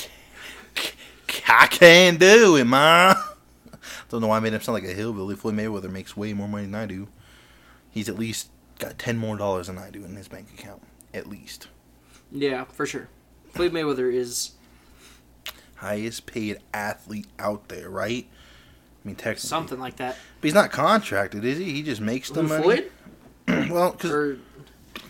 I 1.49 1.67
can't 1.67 2.19
do 2.19 2.56
it, 2.56 2.64
man." 2.64 3.17
Don't 4.08 4.20
know 4.20 4.26
why 4.26 4.38
I 4.38 4.41
made 4.41 4.52
him 4.52 4.61
sound 4.61 4.75
like 4.75 4.91
a 4.91 4.94
hillbilly. 4.94 5.37
Floyd 5.37 5.55
Mayweather 5.55 5.91
makes 5.91 6.17
way 6.17 6.32
more 6.32 6.49
money 6.49 6.64
than 6.64 6.75
I 6.75 6.87
do. 6.87 7.08
He's 7.91 8.08
at 8.08 8.19
least 8.19 8.50
got 8.79 8.99
ten 8.99 9.17
more 9.17 9.37
dollars 9.37 9.69
than 9.69 9.79
I 9.79 9.91
do 9.91 10.05
in 10.05 10.17
his 10.17 10.29
bank 10.29 10.49
account, 10.53 10.82
at 11.14 11.29
least. 11.29 11.69
Yeah, 12.32 12.64
for 12.64 12.87
sure. 12.87 13.08
Floyd 13.53 13.73
Mayweather 13.73 14.12
is 14.12 14.53
Highest 15.81 16.26
paid 16.26 16.58
athlete 16.75 17.26
out 17.38 17.69
there, 17.69 17.88
right? 17.88 18.26
I 18.29 19.06
mean, 19.06 19.17
technically, 19.17 19.49
something 19.49 19.81
like 19.81 19.96
that. 19.96 20.19
But 20.41 20.46
he's 20.46 20.55
not 20.55 20.70
contracted, 20.70 21.43
is 21.43 21.56
he? 21.56 21.73
He 21.73 21.82
just 21.82 22.03
makes 22.03 22.29
the 22.29 22.43
Who, 22.43 22.49
money. 22.49 22.62
Floyd? 22.62 22.93
well, 23.70 23.93
because 23.93 24.38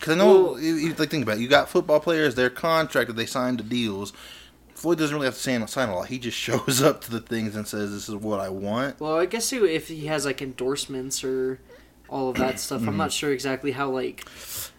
I 0.07 0.15
know, 0.15 0.43
Well- 0.43 0.59
you, 0.59 0.75
you, 0.75 0.93
like, 0.93 1.09
think 1.09 1.23
about 1.23 1.37
it. 1.37 1.41
You 1.41 1.47
got 1.47 1.69
football 1.69 1.99
players; 1.99 2.35
they're 2.35 2.49
contracted. 2.49 3.15
They 3.15 3.25
signed 3.25 3.59
the 3.59 3.63
deals. 3.63 4.13
Floyd 4.73 4.97
doesn't 4.97 5.13
really 5.13 5.27
have 5.27 5.35
to 5.35 5.39
sign, 5.39 5.67
sign 5.67 5.89
a 5.89 5.95
lot. 5.95 6.07
He 6.07 6.17
just 6.17 6.37
shows 6.37 6.81
up 6.81 7.01
to 7.01 7.11
the 7.11 7.19
things 7.19 7.55
and 7.55 7.67
says, 7.67 7.91
"This 7.91 8.09
is 8.09 8.15
what 8.15 8.39
I 8.39 8.49
want." 8.49 8.99
Well, 8.99 9.17
I 9.17 9.25
guess 9.25 9.53
if 9.53 9.87
he 9.87 10.07
has 10.07 10.25
like 10.25 10.41
endorsements 10.41 11.23
or 11.23 11.59
all 12.09 12.29
of 12.29 12.37
that 12.37 12.59
stuff, 12.59 12.81
I'm 12.81 12.89
mm-hmm. 12.89 12.97
not 12.97 13.11
sure 13.11 13.31
exactly 13.31 13.71
how 13.71 13.89
like. 13.89 14.25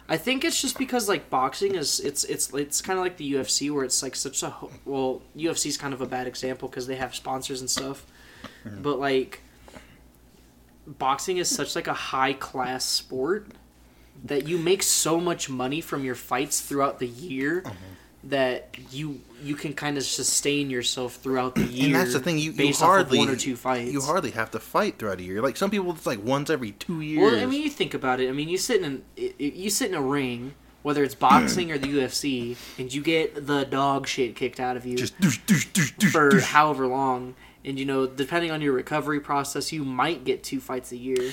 I 0.09 0.19
think 0.19 0.45
it's 0.45 0.61
just 0.61 0.77
because 0.77 1.09
like 1.09 1.31
boxing 1.31 1.75
is 1.75 2.01
it's 2.01 2.25
it's 2.25 2.53
it's 2.53 2.83
kind 2.83 2.99
of 2.99 3.05
like 3.05 3.17
the 3.17 3.33
UFC 3.33 3.71
where 3.71 3.85
it's 3.85 4.03
like 4.03 4.15
such 4.15 4.43
a 4.43 4.53
well 4.85 5.23
UFC 5.37 5.67
is 5.67 5.79
kind 5.79 5.95
of 5.95 6.01
a 6.01 6.07
bad 6.07 6.27
example 6.27 6.69
because 6.69 6.87
they 6.87 6.97
have 6.97 7.15
sponsors 7.15 7.61
and 7.61 7.71
stuff, 7.71 8.05
mm-hmm. 8.65 8.83
but 8.83 8.99
like 8.99 9.43
boxing 10.87 11.37
is 11.39 11.49
such 11.49 11.77
like 11.77 11.87
a 11.87 11.95
high 11.95 12.33
class 12.33 12.85
sport 12.85 13.49
that 14.25 14.47
you 14.47 14.59
make 14.59 14.83
so 14.83 15.21
much 15.21 15.49
money 15.49 15.81
from 15.81 16.05
your 16.05 16.15
fights 16.15 16.61
throughout 16.61 16.99
the 16.99 17.07
year 17.09 17.63
mm-hmm. 17.63 18.29
that 18.29 18.77
you 18.91 19.21
you 19.43 19.57
can 19.57 19.73
kind 19.73 19.97
of 19.97 20.05
sustain 20.05 20.71
yourself 20.71 21.17
throughout 21.17 21.55
the 21.55 21.65
year. 21.65 21.87
and 21.87 21.95
that's 21.95 22.13
the 22.13 22.21
thing. 22.21 22.39
You, 22.39 22.53
you 22.53 22.73
hardly 22.75 23.19
one 23.19 23.29
or 23.29 23.37
two 23.37 23.57
fights. 23.57 23.91
You 23.91 24.01
hardly 24.01 24.31
have 24.33 24.51
to 24.53 24.61
fight 24.61 24.99
throughout 24.99 25.19
a 25.19 25.23
year. 25.23 25.43
Like 25.43 25.57
some 25.57 25.71
people, 25.71 25.91
it's 25.93 26.07
like 26.07 26.23
once 26.23 26.51
every 26.51 26.73
two 26.73 27.01
years. 27.01 27.33
Well, 27.33 27.43
I 27.43 27.47
mean, 27.47 27.63
you 27.63 27.71
think 27.71 27.95
about 27.95 28.21
it. 28.21 28.29
I 28.29 28.33
mean, 28.33 28.49
you 28.49 28.59
sit 28.59 28.83
in 28.83 29.05
you 29.17 29.71
sit 29.71 29.91
in 29.91 29.97
a 29.97 30.03
ring, 30.03 30.55
whether 30.83 31.03
it's 31.03 31.15
boxing 31.15 31.73
or 31.73 31.79
the 31.79 31.89
UFC, 31.89 32.57
and 32.79 32.93
you 32.93 33.03
get 33.03 33.47
the 33.47 33.65
dog 33.65 34.07
shit 34.07 34.37
kicked 34.37 34.61
out 34.61 34.77
of 34.77 34.87
you 34.87 34.97
just 34.97 35.15
for 36.13 36.41
however 36.41 36.87
long. 36.87 37.35
And 37.65 37.79
you 37.79 37.85
know, 37.85 38.07
depending 38.07 38.51
on 38.51 38.61
your 38.61 38.73
recovery 38.73 39.21
process, 39.21 39.73
you 39.73 39.85
might 39.85 40.25
get 40.25 40.43
two 40.43 40.61
fights 40.61 40.93
a 40.93 40.97
year. 40.97 41.33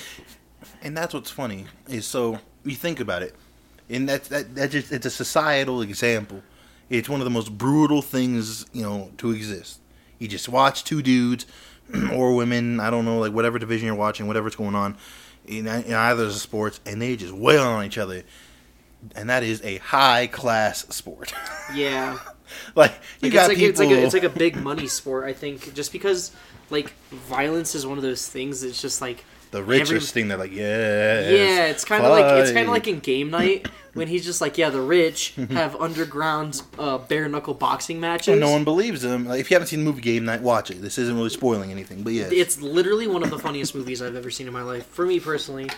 And 0.82 0.96
that's 0.96 1.14
what's 1.14 1.30
funny 1.30 1.66
is 1.88 2.06
so 2.06 2.38
you 2.64 2.76
think 2.76 3.00
about 3.00 3.22
it, 3.22 3.34
and 3.88 4.08
that's 4.08 4.28
that 4.28 4.54
that 4.54 4.70
just 4.70 4.92
it's 4.92 5.06
a 5.06 5.10
societal 5.10 5.82
example. 5.82 6.42
It's 6.88 7.08
one 7.08 7.20
of 7.20 7.24
the 7.24 7.30
most 7.30 7.56
brutal 7.56 8.02
things 8.02 8.66
you 8.72 8.82
know 8.82 9.10
to 9.18 9.30
exist. 9.32 9.80
You 10.18 10.28
just 10.28 10.48
watch 10.48 10.84
two 10.84 11.02
dudes 11.02 11.46
or 12.12 12.34
women, 12.34 12.78
I 12.80 12.90
don't 12.90 13.04
know, 13.04 13.18
like 13.18 13.32
whatever 13.32 13.58
division 13.58 13.86
you're 13.86 13.94
watching, 13.94 14.26
whatever's 14.26 14.54
going 14.54 14.74
on 14.74 14.96
in, 15.46 15.66
in 15.66 15.94
either 15.94 16.24
of 16.24 16.32
the 16.32 16.38
sports, 16.38 16.80
and 16.86 17.00
they 17.00 17.16
just 17.16 17.32
wail 17.32 17.62
on 17.62 17.84
each 17.84 17.98
other. 17.98 18.22
And 19.16 19.30
that 19.30 19.42
is 19.42 19.62
a 19.64 19.78
high 19.78 20.26
class 20.26 20.86
sport. 20.94 21.32
Yeah, 21.72 22.18
like 22.74 22.92
you 23.20 23.30
like, 23.30 23.32
got 23.32 23.40
it's 23.42 23.48
like 23.48 23.58
people. 23.58 23.70
it's 23.70 23.78
like 23.80 23.90
a, 23.90 24.04
it's 24.04 24.14
like 24.14 24.24
a 24.24 24.28
big 24.28 24.56
money 24.56 24.86
sport. 24.86 25.24
I 25.24 25.32
think 25.32 25.74
just 25.74 25.92
because 25.92 26.32
like 26.70 26.92
violence 27.10 27.74
is 27.74 27.86
one 27.86 27.98
of 27.98 28.02
those 28.02 28.26
things 28.28 28.62
that's 28.62 28.80
just 28.80 29.00
like 29.00 29.24
the 29.50 29.62
richest 29.62 29.90
every- 29.90 30.00
thing. 30.00 30.28
They're 30.28 30.38
like, 30.38 30.52
yeah, 30.52 31.30
Yeah, 31.30 31.66
it's 31.66 31.84
kind 31.84 32.04
of 32.04 32.10
like 32.10 32.42
it's 32.42 32.52
kind 32.52 32.66
of 32.66 32.72
like 32.72 32.86
in 32.86 33.00
game 33.00 33.30
night 33.30 33.68
when 33.94 34.06
he's 34.06 34.24
just 34.24 34.40
like, 34.40 34.56
yeah, 34.58 34.70
the 34.70 34.80
rich 34.80 35.34
have 35.50 35.74
underground 35.80 36.62
uh, 36.78 36.98
bare 36.98 37.28
knuckle 37.28 37.54
boxing 37.54 37.98
matches. 38.00 38.28
And 38.28 38.40
no 38.40 38.50
one 38.50 38.64
believes 38.64 39.02
them. 39.02 39.26
Like, 39.26 39.40
if 39.40 39.50
you 39.50 39.56
haven't 39.56 39.66
seen 39.68 39.80
the 39.80 39.84
movie 39.84 40.02
Game 40.02 40.24
Night, 40.24 40.42
watch 40.42 40.70
it. 40.70 40.80
This 40.80 40.98
isn't 40.98 41.16
really 41.16 41.30
spoiling 41.30 41.70
anything, 41.72 42.02
but 42.02 42.12
yeah, 42.12 42.28
It's 42.30 42.60
literally 42.60 43.06
one 43.08 43.22
of 43.22 43.30
the 43.30 43.38
funniest 43.38 43.74
movies 43.74 44.00
I've 44.00 44.14
ever 44.14 44.30
seen 44.30 44.46
in 44.46 44.52
my 44.52 44.62
life, 44.62 44.86
for 44.86 45.04
me 45.04 45.18
personally. 45.18 45.68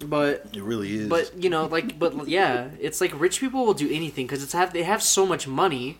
But 0.00 0.46
it 0.52 0.62
really 0.62 0.92
is. 0.92 1.08
but 1.08 1.32
you 1.42 1.48
know 1.48 1.66
like 1.66 1.98
but 1.98 2.28
yeah, 2.28 2.68
it's 2.80 3.00
like 3.00 3.18
rich 3.18 3.40
people 3.40 3.64
will 3.64 3.74
do 3.74 3.90
anything 3.90 4.26
because 4.26 4.42
it's 4.42 4.52
have 4.52 4.72
they 4.72 4.82
have 4.82 5.02
so 5.02 5.24
much 5.24 5.46
money. 5.46 5.98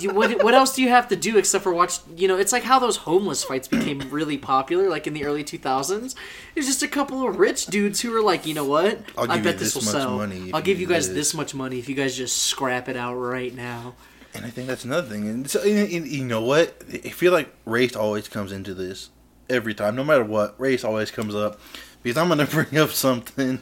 you, 0.00 0.10
what 0.10 0.42
what 0.42 0.54
else 0.54 0.74
do 0.74 0.82
you 0.82 0.88
have 0.88 1.08
to 1.08 1.16
do 1.16 1.36
except 1.36 1.62
for 1.62 1.72
watch? 1.72 1.98
You 2.16 2.28
know, 2.28 2.38
it's 2.38 2.52
like 2.52 2.62
how 2.62 2.78
those 2.78 2.96
homeless 2.98 3.44
fights 3.44 3.68
became 3.68 4.00
really 4.10 4.38
popular, 4.38 4.88
like 4.88 5.06
in 5.06 5.12
the 5.12 5.24
early 5.24 5.44
two 5.44 5.58
thousands. 5.58 6.14
It's 6.56 6.66
just 6.66 6.82
a 6.82 6.88
couple 6.88 7.28
of 7.28 7.38
rich 7.38 7.66
dudes 7.66 8.00
who 8.00 8.10
were 8.10 8.22
like, 8.22 8.46
you 8.46 8.54
know 8.54 8.64
what? 8.64 9.00
I'll 9.18 9.30
I 9.30 9.36
bet 9.40 9.58
this, 9.58 9.74
this 9.74 9.74
will 9.74 9.82
sell. 9.82 10.16
money 10.16 10.50
I'll 10.52 10.62
give 10.62 10.80
you 10.80 10.86
guys 10.86 11.08
this." 11.08 11.16
this 11.16 11.34
much 11.34 11.54
money 11.54 11.78
if 11.78 11.88
you 11.88 11.94
guys 11.94 12.16
just 12.16 12.38
scrap 12.44 12.88
it 12.88 12.96
out 12.96 13.14
right 13.14 13.54
now. 13.54 13.94
And 14.34 14.46
I 14.46 14.50
think 14.50 14.66
that's 14.66 14.84
another 14.84 15.06
thing. 15.08 15.28
And 15.28 15.50
so, 15.50 15.60
and, 15.60 15.92
and 15.92 16.06
you 16.06 16.24
know 16.24 16.40
what? 16.40 16.74
I 16.90 17.10
feel 17.10 17.32
like 17.32 17.52
race 17.66 17.94
always 17.94 18.28
comes 18.28 18.50
into 18.50 18.72
this. 18.72 19.10
Every 19.52 19.74
time, 19.74 19.94
no 19.94 20.04
matter 20.04 20.24
what. 20.24 20.58
Race 20.58 20.84
always 20.84 21.10
comes 21.10 21.34
up 21.34 21.60
because 22.02 22.16
I'm 22.16 22.28
gonna 22.28 22.46
bring 22.50 22.76
up 22.78 22.90
something. 22.90 23.60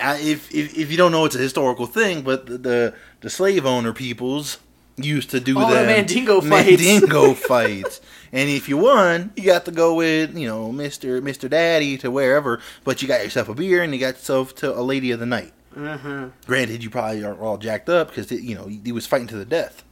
I, 0.00 0.18
if, 0.20 0.54
if 0.54 0.76
if 0.78 0.90
you 0.90 0.96
don't 0.96 1.10
know, 1.12 1.24
it's 1.24 1.34
a 1.34 1.38
historical 1.38 1.86
thing, 1.86 2.22
but 2.22 2.46
the 2.46 2.58
the, 2.58 2.94
the 3.22 3.30
slave 3.30 3.66
owner 3.66 3.92
peoples 3.92 4.58
used 4.96 5.30
to 5.30 5.40
do 5.40 5.58
Oh, 5.58 5.68
the 5.68 5.76
them 5.76 5.86
Mandingo 5.86 6.40
fights. 6.42 6.82
Mandingo 6.84 7.34
fights. 7.34 8.00
And 8.32 8.48
if 8.48 8.68
you 8.68 8.76
won, 8.76 9.32
you 9.34 9.44
got 9.44 9.64
to 9.64 9.72
go 9.72 9.94
with 9.94 10.36
you 10.36 10.46
know 10.46 10.70
Mister 10.70 11.20
Mister 11.20 11.48
Daddy 11.48 11.98
to 11.98 12.10
wherever, 12.10 12.60
but 12.84 13.02
you 13.02 13.08
got 13.08 13.24
yourself 13.24 13.48
a 13.48 13.54
beer 13.54 13.82
and 13.82 13.92
you 13.92 13.98
got 13.98 14.14
yourself 14.14 14.54
to 14.56 14.78
a 14.78 14.82
lady 14.82 15.10
of 15.10 15.18
the 15.20 15.26
night. 15.26 15.52
Uh-huh. 15.76 16.28
Granted, 16.46 16.82
you 16.82 16.90
probably 16.90 17.24
are 17.24 17.34
all 17.40 17.56
jacked 17.56 17.88
up 17.88 18.08
because 18.08 18.30
you 18.30 18.54
know 18.54 18.66
he 18.66 18.92
was 18.92 19.06
fighting 19.06 19.28
to 19.28 19.36
the 19.36 19.44
death. 19.44 19.82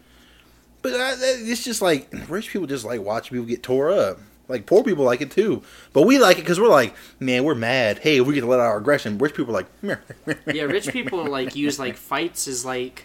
But 0.82 0.92
uh, 0.92 1.14
it's 1.18 1.64
just 1.64 1.82
like 1.82 2.12
rich 2.28 2.50
people 2.50 2.66
just 2.68 2.84
like 2.84 3.00
watching 3.00 3.36
people 3.36 3.46
get 3.48 3.62
tore 3.64 3.90
up. 3.90 4.20
Like 4.48 4.64
poor 4.66 4.82
people 4.82 5.04
like 5.04 5.20
it 5.20 5.30
too, 5.30 5.62
but 5.92 6.02
we 6.02 6.18
like 6.18 6.38
it 6.38 6.42
because 6.42 6.58
we're 6.58 6.68
like, 6.68 6.94
man, 7.20 7.44
we're 7.44 7.54
mad. 7.54 7.98
Hey, 7.98 8.20
we 8.20 8.34
get 8.34 8.40
to 8.40 8.46
let 8.46 8.60
out 8.60 8.66
our 8.66 8.78
aggression. 8.78 9.18
Rich 9.18 9.34
people 9.34 9.54
are 9.56 9.64
like, 9.82 9.98
Yeah, 10.46 10.62
rich 10.64 10.88
people 10.88 11.24
like 11.26 11.54
use 11.54 11.78
like 11.78 11.96
fights 11.96 12.48
as 12.48 12.64
like 12.64 13.04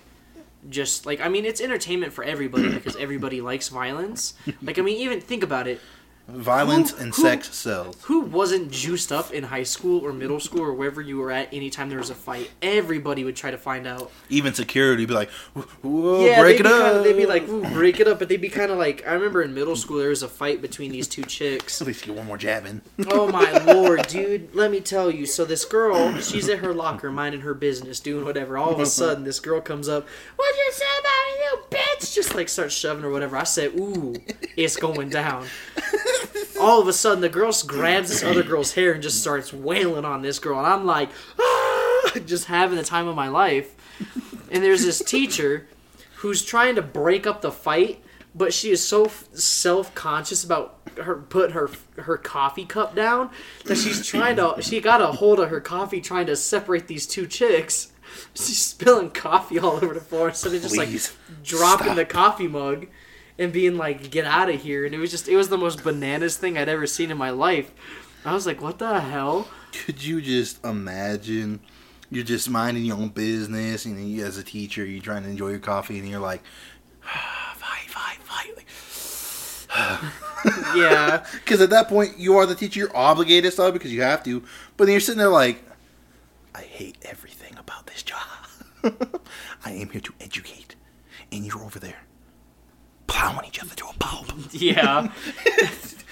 just 0.69 1.05
like 1.05 1.19
I 1.19 1.27
mean 1.27 1.45
it's 1.45 1.59
entertainment 1.59 2.13
for 2.13 2.23
everybody 2.23 2.69
because 2.69 2.95
everybody 2.95 3.41
likes 3.41 3.67
violence. 3.69 4.33
Like 4.61 4.79
I 4.79 4.81
mean 4.81 4.97
even 4.97 5.19
think 5.19 5.43
about 5.43 5.67
it. 5.67 5.81
Violence 6.27 6.91
Who- 6.91 7.03
and 7.03 7.13
who- 7.15 7.21
sex 7.21 7.53
sells. 7.55 7.97
Who 8.03 8.21
wasn't 8.21 8.71
juiced 8.71 9.11
up 9.11 9.31
in 9.33 9.43
high 9.45 9.63
school 9.63 9.99
or 10.05 10.13
middle 10.13 10.39
school 10.39 10.61
or 10.61 10.73
wherever 10.73 11.01
you 11.01 11.17
were 11.17 11.31
at 11.31 11.53
anytime 11.53 11.89
there 11.89 11.97
was 11.99 12.09
a 12.09 12.15
fight? 12.15 12.49
Everybody 12.61 13.23
would 13.23 13.35
try 13.35 13.51
to 13.51 13.57
find 13.57 13.85
out. 13.85 14.11
Even 14.29 14.53
security 14.53 15.05
be 15.05 15.13
like, 15.13 15.29
whoa, 15.81 16.25
yeah, 16.25 16.39
break 16.41 16.59
it 16.59 16.65
up. 16.65 16.93
Kinda, 16.93 17.03
they'd 17.03 17.17
be 17.17 17.25
like, 17.25 17.47
Ooh, 17.49 17.61
break 17.73 17.99
it 17.99 18.07
up, 18.07 18.19
but 18.19 18.29
they'd 18.29 18.41
be 18.41 18.49
kind 18.49 18.71
of 18.71 18.77
like. 18.77 19.05
I 19.07 19.13
remember 19.13 19.41
in 19.41 19.53
middle 19.53 19.75
school 19.75 19.97
there 19.97 20.09
was 20.09 20.23
a 20.23 20.27
fight 20.29 20.61
between 20.61 20.91
these 20.91 21.07
two 21.07 21.23
chicks. 21.23 21.81
at 21.81 21.87
least 21.87 22.05
get 22.05 22.15
one 22.15 22.25
more 22.25 22.37
jab 22.37 22.65
in. 22.65 22.81
Oh 23.07 23.29
my 23.31 23.51
lord, 23.73 24.07
dude! 24.07 24.53
Let 24.55 24.71
me 24.71 24.79
tell 24.79 25.11
you. 25.11 25.25
So 25.25 25.45
this 25.45 25.65
girl, 25.65 26.17
she's 26.19 26.47
at 26.49 26.59
her 26.59 26.73
locker, 26.73 27.11
minding 27.11 27.41
her 27.41 27.53
business, 27.53 27.99
doing 27.99 28.25
whatever. 28.25 28.57
All 28.57 28.71
of 28.73 28.79
a 28.79 28.85
sudden, 28.85 29.23
this 29.23 29.39
girl 29.39 29.59
comes 29.61 29.89
up. 29.89 30.07
What'd 30.37 30.55
you 30.57 30.71
say 30.71 30.85
about 30.99 31.09
you 31.37 31.77
bitch? 31.99 32.13
Just 32.13 32.35
like 32.35 32.47
starts 32.49 32.73
shoving 32.73 33.03
or 33.03 33.09
whatever. 33.11 33.35
I 33.37 33.43
said, 33.43 33.71
"Ooh, 33.77 34.15
it's 34.55 34.75
going 34.77 35.09
down." 35.09 35.47
All 36.63 36.81
of 36.81 36.87
a 36.87 36.93
sudden, 36.93 37.21
the 37.21 37.29
girl 37.29 37.51
grabs 37.67 38.09
this 38.09 38.23
other 38.23 38.43
girl's 38.51 38.73
hair 38.73 38.93
and 38.93 39.03
just 39.03 39.19
starts 39.21 39.51
wailing 39.51 40.05
on 40.05 40.21
this 40.21 40.39
girl, 40.39 40.57
and 40.57 40.67
I'm 40.67 40.85
like, 40.85 41.09
ah! 41.39 42.11
just 42.25 42.45
having 42.45 42.77
the 42.77 42.83
time 42.83 43.07
of 43.07 43.15
my 43.15 43.27
life. 43.27 43.75
And 44.49 44.63
there's 44.63 44.83
this 44.83 44.99
teacher 45.03 45.67
who's 46.17 46.43
trying 46.43 46.75
to 46.75 46.81
break 46.81 47.27
up 47.27 47.41
the 47.41 47.51
fight, 47.51 48.03
but 48.33 48.53
she 48.53 48.71
is 48.71 48.85
so 48.85 49.05
f- 49.05 49.25
self-conscious 49.33 50.43
about 50.43 50.79
her 51.01 51.15
put 51.15 51.51
her 51.51 51.69
her 51.97 52.17
coffee 52.17 52.65
cup 52.65 52.95
down 52.95 53.31
that 53.65 53.75
she's 53.75 54.05
trying 54.05 54.35
to 54.35 54.55
she 54.61 54.79
got 54.79 55.01
a 55.01 55.07
hold 55.07 55.39
of 55.39 55.49
her 55.49 55.59
coffee 55.59 55.99
trying 55.99 56.27
to 56.27 56.35
separate 56.35 56.87
these 56.87 57.07
two 57.07 57.25
chicks. 57.25 57.91
She's 58.35 58.63
spilling 58.63 59.09
coffee 59.09 59.57
all 59.57 59.77
over 59.83 59.93
the 59.93 59.99
floor 59.99 60.29
instead 60.29 60.53
of 60.53 60.61
just 60.61 60.75
Please, 60.75 61.11
like 61.29 61.43
dropping 61.43 61.85
stop. 61.87 61.95
the 61.95 62.05
coffee 62.05 62.47
mug 62.47 62.87
and 63.37 63.51
being 63.51 63.77
like, 63.77 64.11
"Get 64.11 64.25
out 64.25 64.49
of 64.49 64.61
here!" 64.61 64.85
And 64.85 64.93
it 64.93 64.99
was 64.99 65.11
just 65.11 65.27
it 65.27 65.35
was 65.35 65.49
the 65.49 65.57
most 65.57 65.83
bananas 65.83 66.37
thing 66.37 66.57
I'd 66.57 66.69
ever 66.69 66.87
seen 66.87 67.11
in 67.11 67.17
my 67.17 67.29
life. 67.29 67.71
I 68.25 68.33
was 68.33 68.45
like, 68.45 68.61
"What 68.61 68.79
the 68.79 68.99
hell?" 68.99 69.47
Could 69.73 70.03
you 70.03 70.21
just 70.21 70.63
imagine? 70.63 71.59
You're 72.11 72.23
just 72.23 72.47
minding 72.47 72.85
your 72.85 72.97
own 72.97 73.09
business, 73.09 73.85
and 73.85 74.07
you, 74.07 74.23
as 74.23 74.37
a 74.37 74.43
teacher, 74.43 74.85
you're 74.85 75.01
trying 75.01 75.23
to 75.23 75.29
enjoy 75.29 75.49
your 75.49 75.59
coffee, 75.59 75.97
and 75.97 76.07
you're 76.07 76.19
like, 76.19 76.43
fight, 77.01 77.89
fight, 77.89 78.17
fight. 78.21 78.55
Like, 78.55 78.67
Yeah, 80.75 81.25
Because 81.33 81.59
at 81.59 81.71
that 81.71 81.87
point, 81.89 82.19
you 82.19 82.37
are 82.37 82.45
the 82.45 82.53
teacher. 82.53 82.81
You're 82.81 82.95
obligated 82.95 83.45
to 83.45 83.51
stop 83.51 83.73
because 83.73 83.91
you 83.91 84.03
have 84.03 84.23
to. 84.25 84.43
But 84.77 84.85
then 84.85 84.91
you're 84.91 85.01
sitting 85.01 85.17
there 85.17 85.29
like, 85.29 85.63
I 86.53 86.61
hate 86.61 86.97
everything 87.01 87.57
about 87.57 87.87
this 87.87 88.03
job. 88.03 88.19
I 89.65 89.71
am 89.71 89.89
here 89.89 90.01
to 90.01 90.13
educate, 90.21 90.75
and 91.31 91.43
you're 91.43 91.63
over 91.63 91.79
there 91.79 92.03
plowing 93.23 93.47
each 93.47 93.61
other 93.61 93.75
to 93.75 93.85
a 93.85 93.93
pulp. 93.99 94.31
yeah. 94.51 95.09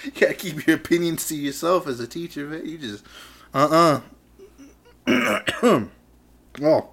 you 0.03 0.11
gotta 0.11 0.33
keep 0.33 0.65
your 0.65 0.75
opinions 0.77 1.27
to 1.27 1.35
yourself 1.35 1.87
as 1.87 1.99
a 1.99 2.07
teacher, 2.07 2.45
man. 2.45 2.65
You 2.65 2.77
just, 2.77 3.03
uh 3.53 4.01
uh 5.07 5.41
oh, 6.61 6.89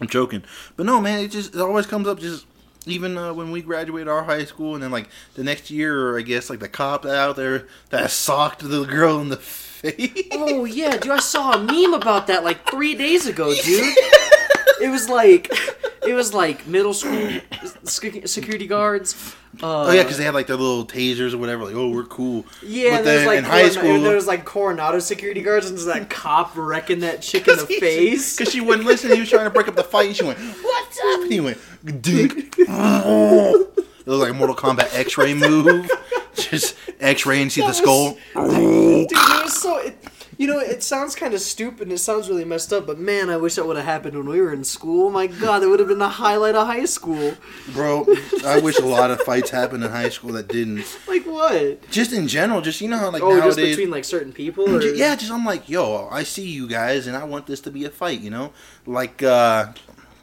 I'm 0.00 0.06
joking. 0.06 0.44
But 0.76 0.86
no, 0.86 1.00
man, 1.00 1.20
it 1.20 1.28
just 1.28 1.54
it 1.54 1.60
always 1.60 1.86
comes 1.86 2.08
up 2.08 2.20
just. 2.20 2.46
Even 2.86 3.18
uh, 3.18 3.34
when 3.34 3.50
we 3.50 3.60
graduated 3.60 4.08
our 4.08 4.24
high 4.24 4.46
school, 4.46 4.72
and 4.72 4.82
then 4.82 4.90
like 4.90 5.06
the 5.34 5.44
next 5.44 5.70
year, 5.70 6.08
or 6.08 6.18
I 6.18 6.22
guess 6.22 6.48
like 6.48 6.60
the 6.60 6.68
cop 6.68 7.04
out 7.04 7.36
there 7.36 7.68
that 7.90 8.10
socked 8.10 8.66
the 8.66 8.86
girl 8.86 9.20
in 9.20 9.28
the 9.28 9.36
face. 9.36 10.28
Oh 10.32 10.64
yeah, 10.64 10.96
dude! 10.96 11.12
I 11.12 11.18
saw 11.18 11.52
a 11.52 11.58
meme 11.58 11.92
about 11.92 12.26
that 12.28 12.42
like 12.42 12.66
three 12.70 12.94
days 12.94 13.26
ago, 13.26 13.54
dude. 13.64 13.94
It 14.80 14.90
was 14.90 15.10
like, 15.10 15.52
it 16.06 16.14
was 16.14 16.32
like 16.34 16.66
middle 16.66 16.94
school 16.94 17.40
security 17.84 18.66
guards. 18.66 19.34
Uh, 19.62 19.86
Oh 19.88 19.92
yeah, 19.92 20.02
because 20.02 20.16
they 20.18 20.24
had 20.24 20.34
like 20.34 20.46
their 20.46 20.56
little 20.56 20.86
tasers 20.86 21.34
or 21.34 21.38
whatever. 21.38 21.64
Like, 21.64 21.74
oh, 21.74 21.90
we're 21.90 22.04
cool. 22.04 22.44
yeah. 22.62 22.98
but 22.98 23.04
then 23.04 23.26
like 23.26 23.38
in 23.38 23.44
high 23.44 23.68
school, 23.68 24.00
there 24.00 24.14
was 24.14 24.26
like 24.26 24.44
Coronado 24.44 24.98
security 25.00 25.42
guards, 25.42 25.66
and 25.68 25.76
there's 25.76 25.86
that 25.86 26.08
cop 26.08 26.56
wrecking 26.56 27.00
that 27.00 27.20
chick 27.20 27.48
in 27.48 27.56
the 27.58 27.66
face. 27.66 28.36
because 28.36 28.52
she 28.52 28.60
wouldn't 28.60 28.86
listen. 28.86 29.10
He 29.12 29.20
was 29.20 29.28
trying 29.28 29.44
to 29.44 29.50
break 29.50 29.68
up 29.68 29.74
the 29.74 29.82
fight. 29.84 30.06
And 30.08 30.16
she 30.16 30.24
went, 30.24 30.38
"What's 30.38 30.98
up?" 30.98 31.20
And 31.22 31.32
he 31.32 31.40
went, 31.40 31.58
"Dink." 32.02 32.54
it 32.58 32.68
was 34.06 34.18
like 34.20 34.30
a 34.30 34.34
Mortal 34.34 34.56
Kombat 34.56 34.94
X-ray 34.94 35.34
move. 35.34 35.90
Just 36.34 36.76
X-ray 37.00 37.42
and 37.42 37.50
see 37.52 37.60
the 37.60 37.66
That 37.68 37.74
skull. 37.74 38.12
Dude, 38.34 39.08
it 39.10 39.44
was 39.44 39.60
so. 39.60 39.78
It, 39.78 39.98
you 40.40 40.46
know, 40.46 40.58
it 40.58 40.82
sounds 40.82 41.14
kind 41.14 41.34
of 41.34 41.40
stupid 41.42 41.82
and 41.82 41.92
it 41.92 41.98
sounds 41.98 42.26
really 42.30 42.46
messed 42.46 42.72
up, 42.72 42.86
but 42.86 42.98
man, 42.98 43.28
I 43.28 43.36
wish 43.36 43.56
that 43.56 43.66
would 43.66 43.76
have 43.76 43.84
happened 43.84 44.16
when 44.16 44.26
we 44.26 44.40
were 44.40 44.54
in 44.54 44.64
school. 44.64 45.10
My 45.10 45.26
God, 45.26 45.58
that 45.58 45.68
would 45.68 45.80
have 45.80 45.88
been 45.88 45.98
the 45.98 46.08
highlight 46.08 46.54
of 46.54 46.66
high 46.66 46.86
school. 46.86 47.34
Bro, 47.74 48.06
I 48.46 48.58
wish 48.58 48.78
a 48.78 48.86
lot 48.86 49.10
of 49.10 49.20
fights 49.20 49.50
happened 49.50 49.84
in 49.84 49.90
high 49.90 50.08
school 50.08 50.32
that 50.32 50.48
didn't. 50.48 50.86
Like 51.06 51.24
what? 51.26 51.90
Just 51.90 52.14
in 52.14 52.26
general, 52.26 52.62
just 52.62 52.80
you 52.80 52.88
know 52.88 52.96
how 52.96 53.10
like 53.10 53.22
Oh, 53.22 53.28
nowadays. 53.36 53.56
just 53.56 53.58
between 53.58 53.90
like 53.90 54.04
certain 54.06 54.32
people? 54.32 54.74
Or? 54.76 54.80
Ju- 54.80 54.94
yeah, 54.96 55.14
just 55.14 55.30
I'm 55.30 55.44
like, 55.44 55.68
yo, 55.68 56.08
I 56.10 56.22
see 56.22 56.48
you 56.48 56.66
guys, 56.66 57.06
and 57.06 57.14
I 57.18 57.24
want 57.24 57.46
this 57.46 57.60
to 57.60 57.70
be 57.70 57.84
a 57.84 57.90
fight. 57.90 58.20
You 58.20 58.30
know, 58.30 58.54
like 58.86 59.22
uh, 59.22 59.66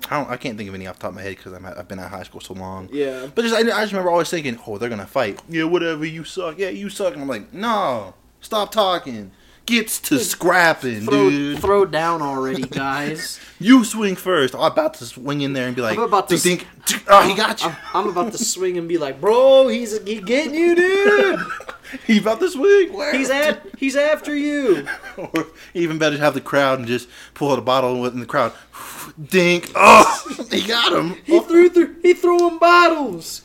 I 0.10 0.18
don't, 0.18 0.32
I 0.32 0.38
can't 0.38 0.58
think 0.58 0.68
of 0.68 0.74
any 0.74 0.88
off 0.88 0.96
the 0.96 1.02
top 1.04 1.10
of 1.10 1.16
my 1.18 1.22
head 1.22 1.38
because 1.38 1.54
I've 1.54 1.88
been 1.88 2.00
at 2.00 2.10
high 2.10 2.24
school 2.24 2.42
so 2.42 2.56
long. 2.56 2.90
Yeah. 2.92 3.28
But 3.36 3.44
just 3.44 3.54
I, 3.54 3.60
I 3.60 3.82
just 3.82 3.92
remember 3.92 4.10
always 4.10 4.32
thinking, 4.32 4.58
oh, 4.66 4.80
they're 4.80 4.90
gonna 4.90 5.06
fight. 5.06 5.40
Yeah, 5.48 5.66
whatever. 5.66 6.06
You 6.06 6.24
suck. 6.24 6.58
Yeah, 6.58 6.70
you 6.70 6.90
suck. 6.90 7.14
And 7.14 7.22
I'm 7.22 7.28
like, 7.28 7.54
no, 7.54 8.16
stop 8.42 8.72
talking. 8.72 9.30
Gets 9.68 10.00
to 10.00 10.20
scrapping, 10.20 11.02
Throw, 11.02 11.30
dude. 11.30 11.60
throw 11.60 11.84
down 11.84 12.22
already, 12.22 12.62
guys. 12.70 13.38
You 13.60 13.84
swing 13.84 14.16
first. 14.16 14.56
I'm 14.56 14.72
about 14.72 14.94
to 14.96 15.06
swing 15.06 15.42
in 15.42 15.52
there 15.52 15.68
and 15.68 15.76
be 15.76 15.82
like, 15.82 15.98
I'm 15.98 16.06
about 16.06 16.30
to 16.30 16.38
think, 16.38 16.66
oh, 17.10 17.28
he 17.28 17.36
got 17.36 17.62
you. 17.62 17.68
I'm, 17.68 18.06
I'm 18.06 18.08
about 18.08 18.32
to 18.32 18.38
swing 18.38 18.78
and 18.78 18.88
be 18.88 18.98
like, 18.98 19.20
bro, 19.20 19.68
he's, 19.68 20.02
he's 20.06 20.24
getting 20.24 20.56
you, 20.56 20.74
dude. 20.74 21.40
he 22.08 22.20
about 22.20 22.40
to 22.40 22.50
swing. 22.50 22.94
Where? 22.94 23.14
He's 23.14 23.30
at, 23.30 23.62
he's 23.78 23.98
after 23.98 24.34
you. 24.34 24.88
Or 25.18 25.48
even 25.74 25.98
better, 25.98 26.16
to 26.16 26.24
have 26.24 26.34
the 26.34 26.40
crowd 26.40 26.80
and 26.80 26.88
just 26.88 27.10
pull 27.34 27.52
out 27.52 27.60
a 27.60 27.62
bottle 27.62 28.06
in 28.06 28.22
the 28.22 28.26
crowd. 28.26 28.54
Dink. 29.22 29.70
Oh, 29.76 30.46
he 30.50 30.66
got 30.66 30.94
him. 30.94 31.18
He 31.26 31.42
threw, 31.42 31.70
through, 31.70 31.98
he 32.02 32.14
threw 32.14 32.48
him 32.48 32.58
bottles. 32.58 33.42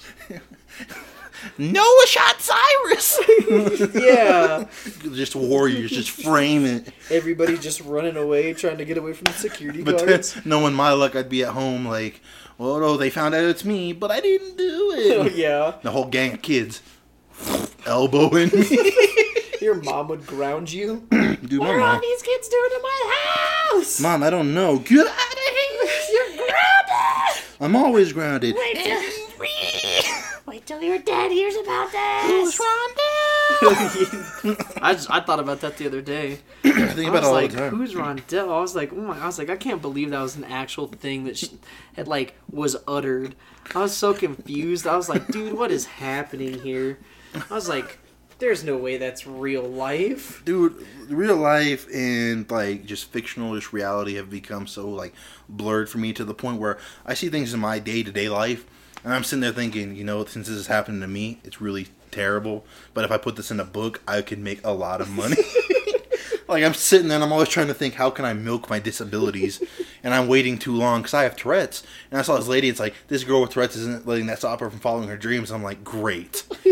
Noah 1.58 2.06
shot 2.06 2.36
Cyrus. 2.40 3.18
Yeah. 3.94 4.64
just 5.12 5.34
warriors, 5.36 5.90
just 5.90 6.10
frame 6.10 6.64
it. 6.64 6.92
Everybody 7.10 7.58
just 7.58 7.80
running 7.82 8.16
away, 8.16 8.52
trying 8.54 8.78
to 8.78 8.84
get 8.84 8.96
away 8.98 9.12
from 9.12 9.24
the 9.24 9.32
security 9.32 9.82
But 9.82 9.98
then, 9.98 10.08
guards. 10.08 10.44
knowing 10.46 10.74
my 10.74 10.92
luck, 10.92 11.14
I'd 11.16 11.28
be 11.28 11.42
at 11.44 11.50
home 11.50 11.86
like, 11.86 12.20
oh 12.58 12.78
no, 12.78 12.96
they 12.96 13.10
found 13.10 13.34
out 13.34 13.44
it's 13.44 13.64
me, 13.64 13.92
but 13.92 14.10
I 14.10 14.20
didn't 14.20 14.56
do 14.56 14.92
Oh, 14.94 15.24
it. 15.26 15.34
yeah. 15.34 15.74
The 15.82 15.90
whole 15.90 16.06
gang 16.06 16.34
of 16.34 16.42
kids 16.42 16.80
elbowing 17.86 18.50
me. 18.50 18.92
Your 19.60 19.74
mom 19.76 20.08
would 20.08 20.26
ground 20.26 20.72
you. 20.72 21.06
Dude, 21.10 21.60
my 21.60 21.76
mom. 21.76 22.00
these 22.00 22.22
kids 22.22 22.48
doing 22.48 22.70
in 22.74 22.82
my 22.82 23.14
house? 23.72 24.00
Mom, 24.00 24.22
I 24.22 24.30
don't 24.30 24.54
know. 24.54 24.78
Get 24.78 25.06
out 25.06 25.32
of 25.32 25.38
here. 25.38 25.88
You're 26.12 26.36
grounded. 26.36 27.44
I'm 27.60 27.76
always 27.76 28.12
grounded. 28.12 28.56
Wait 28.56 28.74
wait 28.76 28.84
till 28.84 29.01
your 30.82 30.98
dad 30.98 31.30
hears 31.30 31.54
about 31.56 31.90
Who's 32.24 32.56
this. 32.56 32.60
Rondell? 32.60 33.02
I, 34.82 34.94
just, 34.94 35.10
I 35.10 35.20
thought 35.20 35.40
about 35.40 35.60
that 35.60 35.76
the 35.76 35.86
other 35.86 36.00
day. 36.00 36.38
I 36.64 36.86
think 36.88 36.98
I 36.98 37.08
about 37.08 37.12
was 37.12 37.22
it 37.22 37.26
all 37.26 37.32
like, 37.32 37.50
the 37.52 37.56
time. 37.58 37.76
"Who's 37.76 37.94
Rondell?" 37.94 38.48
I 38.56 38.60
was 38.60 38.74
like, 38.74 38.92
"Oh 38.92 38.96
my!" 38.96 39.18
I 39.18 39.26
was 39.26 39.38
like, 39.38 39.50
"I 39.50 39.56
can't 39.56 39.82
believe 39.82 40.10
that 40.10 40.20
was 40.20 40.36
an 40.36 40.44
actual 40.44 40.88
thing 40.88 41.24
that 41.24 41.36
she 41.36 41.58
had 41.94 42.08
like 42.08 42.34
was 42.50 42.76
uttered." 42.88 43.34
I 43.74 43.80
was 43.80 43.96
so 43.96 44.14
confused. 44.14 44.86
I 44.86 44.96
was 44.96 45.08
like, 45.08 45.26
"Dude, 45.28 45.56
what 45.56 45.70
is 45.70 45.86
happening 45.86 46.60
here?" 46.60 46.98
I 47.50 47.54
was 47.54 47.68
like, 47.68 47.98
"There's 48.38 48.64
no 48.64 48.76
way 48.76 48.96
that's 48.96 49.26
real 49.26 49.62
life." 49.62 50.42
dude 50.44 50.86
real 51.08 51.36
life 51.36 51.86
and 51.94 52.50
like 52.50 52.84
just 52.86 53.12
fictionalish 53.12 53.72
reality 53.72 54.14
have 54.14 54.30
become 54.30 54.66
so 54.66 54.88
like 54.88 55.12
blurred 55.48 55.88
for 55.88 55.98
me 55.98 56.12
to 56.12 56.24
the 56.24 56.32
point 56.34 56.58
where 56.58 56.78
i 57.04 57.12
see 57.12 57.28
things 57.28 57.52
in 57.52 57.60
my 57.60 57.78
day-to-day 57.78 58.28
life 58.28 58.64
and 59.04 59.12
i'm 59.12 59.24
sitting 59.24 59.40
there 59.40 59.52
thinking 59.52 59.94
you 59.94 60.04
know 60.04 60.24
since 60.24 60.48
this 60.48 60.56
is 60.56 60.66
happening 60.66 61.00
to 61.00 61.08
me 61.08 61.38
it's 61.44 61.60
really 61.60 61.88
terrible. 62.12 62.64
But 62.94 63.04
if 63.04 63.10
I 63.10 63.16
put 63.16 63.34
this 63.34 63.50
in 63.50 63.58
a 63.58 63.64
book, 63.64 64.00
I 64.06 64.22
could 64.22 64.38
make 64.38 64.64
a 64.64 64.72
lot 64.72 65.00
of 65.00 65.10
money. 65.10 65.36
like 66.48 66.62
I'm 66.62 66.74
sitting 66.74 67.08
there 67.08 67.16
and 67.16 67.24
I'm 67.24 67.32
always 67.32 67.48
trying 67.48 67.66
to 67.66 67.74
think, 67.74 67.94
how 67.94 68.10
can 68.10 68.24
I 68.24 68.34
milk 68.34 68.70
my 68.70 68.78
disabilities? 68.78 69.60
and 70.04 70.14
I'm 70.14 70.28
waiting 70.28 70.58
too 70.58 70.74
long 70.74 71.00
because 71.00 71.14
I 71.14 71.22
have 71.22 71.36
Tourette's. 71.36 71.82
And 72.10 72.18
I 72.18 72.22
saw 72.22 72.36
this 72.36 72.48
lady. 72.48 72.68
It's 72.68 72.80
like 72.80 72.94
this 73.08 73.24
girl 73.24 73.40
with 73.40 73.50
Tourette's 73.50 73.76
isn't 73.76 74.06
letting 74.06 74.26
that 74.26 74.38
stop 74.38 74.60
her 74.60 74.70
from 74.70 74.80
following 74.80 75.08
her 75.08 75.16
dreams. 75.16 75.50
I'm 75.50 75.62
like, 75.62 75.82
great. 75.82 76.44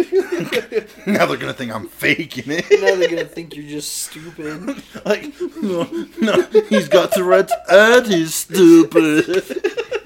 now 1.06 1.26
they're 1.26 1.36
gonna 1.36 1.52
think 1.52 1.74
I'm 1.74 1.88
faking 1.88 2.44
it. 2.48 2.64
now 2.70 2.96
they're 2.96 3.08
gonna 3.08 3.24
think 3.24 3.56
you're 3.56 3.68
just 3.68 3.98
stupid. 3.98 4.82
like, 5.04 5.32
no, 5.62 6.06
no, 6.20 6.42
he's 6.68 6.88
got 6.88 7.12
Tourette's 7.12 7.52
and 7.70 8.06
he's 8.06 8.34
stupid. 8.34 9.26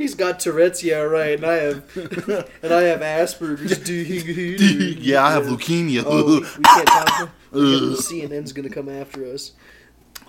He's 0.04 0.14
got 0.14 0.38
Tourette's, 0.38 0.84
yeah, 0.84 0.98
right, 0.98 1.32
and 1.32 1.46
I 1.46 1.54
have, 1.54 1.96
and 2.62 2.74
I 2.74 2.82
have 2.82 3.00
Asperger's. 3.00 3.88
yeah, 4.98 5.24
I 5.24 5.32
have 5.32 5.44
leukemia. 5.44 6.02
Oh, 6.04 6.26
we, 6.26 6.40
we 6.40 6.62
can't 6.62 6.86
talk. 6.86 7.30
because 7.50 8.06
CNN's 8.06 8.52
gonna 8.52 8.68
come 8.68 8.90
after 8.90 9.24
us. 9.24 9.52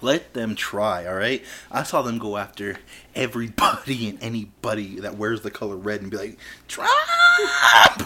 Let 0.02 0.34
them 0.34 0.56
try, 0.56 1.06
all 1.06 1.16
right? 1.16 1.44
I 1.70 1.84
saw 1.84 2.04
them 2.04 2.20
go 2.20 2.38
after 2.38 2.78
everybody 3.16 4.08
and 4.08 4.24
anybody 4.24 5.02
that 5.02 5.18
wears 5.18 5.42
the 5.42 5.52
color 5.52 5.76
red 5.76 6.02
and 6.02 6.10
be 6.10 6.16
like, 6.16 6.40
Trump! 6.70 6.90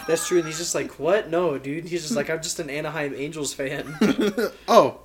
That's 0.08 0.26
true, 0.26 0.38
and 0.38 0.48
he's 0.48 0.58
just 0.58 0.74
like, 0.74 0.98
what? 0.98 1.30
No, 1.30 1.56
dude. 1.56 1.84
He's 1.84 2.02
just 2.02 2.16
like, 2.16 2.28
I'm 2.30 2.42
just 2.42 2.58
an 2.58 2.68
Anaheim 2.68 3.14
Angels 3.14 3.54
fan. 3.54 3.96
oh, 4.66 5.02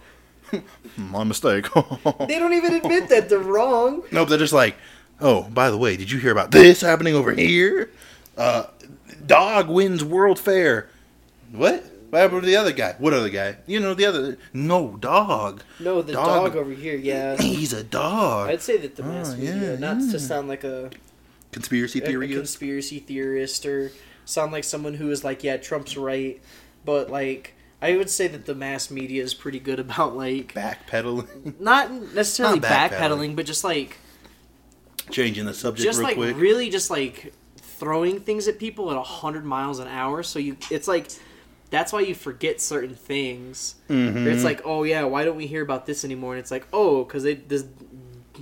my 0.97 1.23
mistake. 1.23 1.67
they 1.73 2.39
don't 2.39 2.53
even 2.53 2.73
admit 2.73 3.09
that 3.09 3.29
they're 3.29 3.37
wrong. 3.37 4.01
Nope, 4.11 4.29
they're 4.29 4.39
just 4.39 4.51
like, 4.51 4.75
oh, 5.21 5.43
by 5.43 5.69
the 5.69 5.77
way, 5.77 5.97
did 5.97 6.11
you 6.11 6.19
hear 6.19 6.31
about 6.31 6.51
this 6.51 6.81
happening 6.81 7.15
over 7.15 7.31
here? 7.33 7.91
Uh, 8.37 8.65
dog 9.25 9.69
wins 9.69 10.03
World 10.03 10.39
Fair. 10.39 10.89
What? 11.51 11.91
What 12.09 12.21
happened 12.21 12.41
to 12.43 12.47
the 12.47 12.55
other 12.55 12.71
guy? 12.71 12.95
What 12.97 13.13
other 13.13 13.29
guy? 13.29 13.57
You 13.65 13.79
know 13.79 13.93
the 13.93 14.05
other? 14.05 14.37
No, 14.53 14.95
dog. 14.97 15.63
No, 15.79 16.01
the 16.01 16.13
dog, 16.13 16.53
dog 16.53 16.55
over 16.55 16.71
here. 16.71 16.95
Yeah, 16.95 17.35
he's 17.41 17.73
a 17.73 17.83
dog. 17.83 18.49
I'd 18.49 18.61
say 18.61 18.77
that 18.77 18.95
the 18.95 19.03
mass 19.03 19.33
oh, 19.33 19.37
media, 19.37 19.71
yeah, 19.71 19.75
not 19.79 20.01
yeah. 20.01 20.11
to 20.11 20.19
sound 20.19 20.47
like 20.47 20.63
a 20.63 20.91
conspiracy 21.51 21.99
theorist, 21.99 22.31
a 22.31 22.35
conspiracy 22.37 22.99
theorist, 22.99 23.65
or 23.65 23.91
sound 24.23 24.51
like 24.51 24.63
someone 24.63 24.93
who 24.93 25.11
is 25.11 25.23
like, 25.23 25.43
yeah, 25.43 25.57
Trump's 25.57 25.97
right, 25.97 26.41
but 26.83 27.09
like. 27.09 27.53
I 27.81 27.97
would 27.97 28.09
say 28.09 28.27
that 28.29 28.45
the 28.45 28.55
mass 28.55 28.89
media 28.89 29.21
is 29.21 29.35
pretty 29.35 29.59
good 29.59 29.79
about 29.81 30.15
like 30.15 30.53
backpedaling. 30.53 31.59
Not 31.59 31.91
necessarily 31.91 32.59
not 32.59 32.71
backpedaling, 32.71 32.89
backpedaling, 32.91 33.35
but 33.35 33.45
just 33.45 33.63
like 33.63 33.97
changing 35.11 35.45
the 35.45 35.53
subject 35.53 35.83
just 35.83 35.99
real 35.99 36.07
like 36.07 36.15
quick. 36.15 36.37
really 36.37 36.69
just 36.69 36.89
like 36.89 37.33
throwing 37.57 38.19
things 38.19 38.47
at 38.47 38.57
people 38.59 38.89
at 38.89 38.97
100 38.97 39.43
miles 39.43 39.79
an 39.79 39.87
hour 39.87 40.23
so 40.23 40.39
you 40.39 40.55
it's 40.71 40.87
like 40.87 41.09
that's 41.69 41.91
why 41.91 42.01
you 42.01 42.15
forget 42.15 42.61
certain 42.61 42.95
things. 42.95 43.75
Mm-hmm. 43.89 44.27
It's 44.27 44.43
like, 44.43 44.61
oh 44.65 44.83
yeah, 44.83 45.03
why 45.03 45.25
don't 45.25 45.35
we 45.35 45.47
hear 45.47 45.61
about 45.61 45.85
this 45.85 46.05
anymore? 46.05 46.33
And 46.33 46.39
it's 46.39 46.51
like, 46.51 46.67
oh, 46.71 47.03
because 47.03 47.23
they 47.23 47.35
this, 47.35 47.65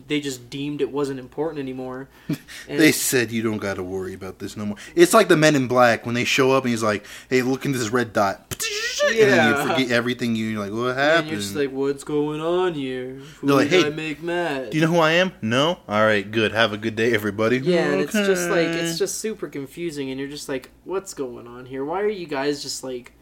they 0.07 0.19
just 0.19 0.49
deemed 0.49 0.81
it 0.81 0.91
wasn't 0.91 1.19
important 1.19 1.59
anymore. 1.59 2.09
they 2.67 2.91
said 2.91 3.31
you 3.31 3.41
don't 3.41 3.57
got 3.57 3.75
to 3.75 3.83
worry 3.83 4.13
about 4.13 4.39
this 4.39 4.57
no 4.57 4.65
more. 4.65 4.77
It's 4.95 5.13
like 5.13 5.29
the 5.29 5.37
Men 5.37 5.55
in 5.55 5.67
Black 5.67 6.05
when 6.05 6.15
they 6.15 6.25
show 6.25 6.51
up 6.51 6.63
and 6.63 6.71
he's 6.71 6.83
like, 6.83 7.05
"Hey, 7.29 7.41
look 7.41 7.65
in 7.65 7.71
this 7.71 7.89
red 7.89 8.13
dot." 8.13 8.55
Yeah. 9.11 9.23
And 9.23 9.31
then 9.31 9.49
you 9.49 9.73
forget 9.73 9.91
everything. 9.91 10.35
You're 10.35 10.59
like, 10.59 10.71
"What 10.71 10.95
happened?" 10.95 11.19
And 11.19 11.27
you're 11.31 11.39
just 11.39 11.55
like, 11.55 11.71
"What's 11.71 12.03
going 12.03 12.41
on 12.41 12.73
here? 12.73 13.21
Who 13.39 13.47
They're 13.47 13.55
like, 13.55 13.69
"Hey, 13.69 13.85
I 13.85 13.89
make 13.89 14.23
mad?" 14.23 14.71
Do 14.71 14.77
you 14.77 14.85
know 14.85 14.91
who 14.91 14.99
I 14.99 15.11
am? 15.13 15.31
No. 15.41 15.79
All 15.87 16.05
right, 16.05 16.29
good. 16.29 16.51
Have 16.51 16.73
a 16.73 16.77
good 16.77 16.95
day, 16.95 17.13
everybody. 17.13 17.57
Yeah, 17.59 17.79
okay. 17.79 17.91
and 17.93 18.01
it's 18.01 18.13
just 18.13 18.49
like 18.49 18.67
it's 18.67 18.97
just 18.97 19.19
super 19.19 19.47
confusing, 19.47 20.09
and 20.09 20.19
you're 20.19 20.29
just 20.29 20.49
like, 20.49 20.71
"What's 20.83 21.13
going 21.13 21.47
on 21.47 21.65
here? 21.65 21.85
Why 21.85 22.01
are 22.01 22.09
you 22.09 22.27
guys 22.27 22.61
just 22.61 22.83
like?" 22.83 23.13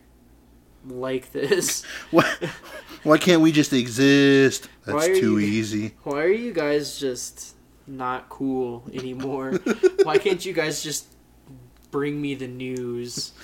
like 0.87 1.31
this. 1.31 1.83
Why, 2.11 2.33
why 3.03 3.17
can't 3.17 3.41
we 3.41 3.51
just 3.51 3.73
exist? 3.73 4.67
That's 4.85 5.05
too 5.07 5.37
you, 5.37 5.39
easy. 5.39 5.93
Why 6.03 6.23
are 6.23 6.31
you 6.31 6.53
guys 6.53 6.99
just 6.99 7.55
not 7.87 8.29
cool 8.29 8.83
anymore? 8.93 9.51
why 10.03 10.17
can't 10.17 10.43
you 10.45 10.53
guys 10.53 10.83
just 10.83 11.07
bring 11.91 12.21
me 12.21 12.35
the 12.35 12.47
news? 12.47 13.33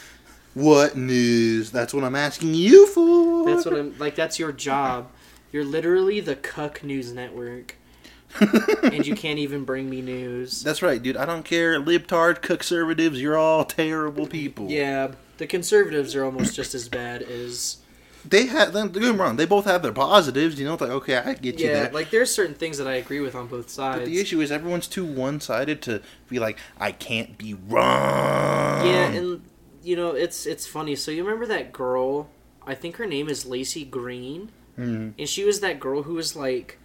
What 0.57 0.97
news? 0.97 1.69
That's 1.69 1.93
what 1.93 2.03
I'm 2.03 2.15
asking 2.15 2.55
you 2.55 2.87
for. 2.87 3.45
That's 3.45 3.63
what 3.63 3.77
I'm 3.77 3.95
like. 3.99 4.15
That's 4.15 4.39
your 4.39 4.51
job. 4.51 5.11
You're 5.51 5.63
literally 5.63 6.19
the 6.19 6.35
Cuck 6.35 6.83
News 6.83 7.13
Network. 7.13 7.75
and 8.83 9.05
you 9.05 9.15
can't 9.15 9.37
even 9.37 9.65
bring 9.65 9.87
me 9.87 10.01
news. 10.01 10.63
That's 10.63 10.81
right, 10.81 11.01
dude. 11.01 11.15
I 11.15 11.25
don't 11.25 11.45
care. 11.45 11.79
Libtard, 11.79 12.41
conservatives, 12.41 13.21
you're 13.21 13.37
all 13.37 13.65
terrible 13.65 14.25
people. 14.25 14.69
Yeah, 14.69 15.11
the 15.37 15.45
conservatives 15.45 16.15
are 16.15 16.25
almost 16.25 16.55
just 16.55 16.73
as 16.73 16.89
bad 16.89 17.21
as 17.21 17.77
they 18.25 18.47
have 18.47 18.73
them 18.73 18.89
don't 18.91 19.03
get 19.03 19.13
me 19.13 19.17
wrong 19.17 19.37
they 19.37 19.45
both 19.45 19.63
have 19.63 19.81
their 19.81 19.93
positives 19.93 20.59
you 20.59 20.65
know 20.65 20.73
it's 20.73 20.81
like 20.81 20.89
okay 20.89 21.15
i 21.17 21.33
get 21.33 21.59
you 21.59 21.67
yeah 21.67 21.83
there. 21.83 21.91
like 21.91 22.09
there's 22.09 22.33
certain 22.33 22.55
things 22.55 22.77
that 22.77 22.87
i 22.87 22.95
agree 22.95 23.21
with 23.21 23.35
on 23.35 23.47
both 23.47 23.69
sides 23.69 23.99
but 23.99 24.05
the 24.05 24.19
issue 24.19 24.41
is 24.41 24.51
everyone's 24.51 24.87
too 24.87 25.05
one-sided 25.05 25.81
to 25.81 26.01
be 26.27 26.39
like 26.39 26.57
i 26.77 26.91
can't 26.91 27.37
be 27.37 27.53
wrong 27.53 28.85
yeah 28.85 29.11
and 29.11 29.41
you 29.87 29.95
know 29.95 30.09
it's 30.09 30.45
it's 30.45 30.67
funny 30.67 30.95
so 30.95 31.11
you 31.11 31.23
remember 31.23 31.45
that 31.45 31.71
girl 31.71 32.27
i 32.65 32.75
think 32.75 32.97
her 32.97 33.05
name 33.05 33.29
is 33.29 33.45
Laci 33.45 33.89
Green 33.89 34.51
mm-hmm. 34.77 35.11
and 35.17 35.29
she 35.29 35.45
was 35.45 35.61
that 35.61 35.79
girl 35.79 36.03
who 36.03 36.15
was 36.15 36.35
like 36.35 36.77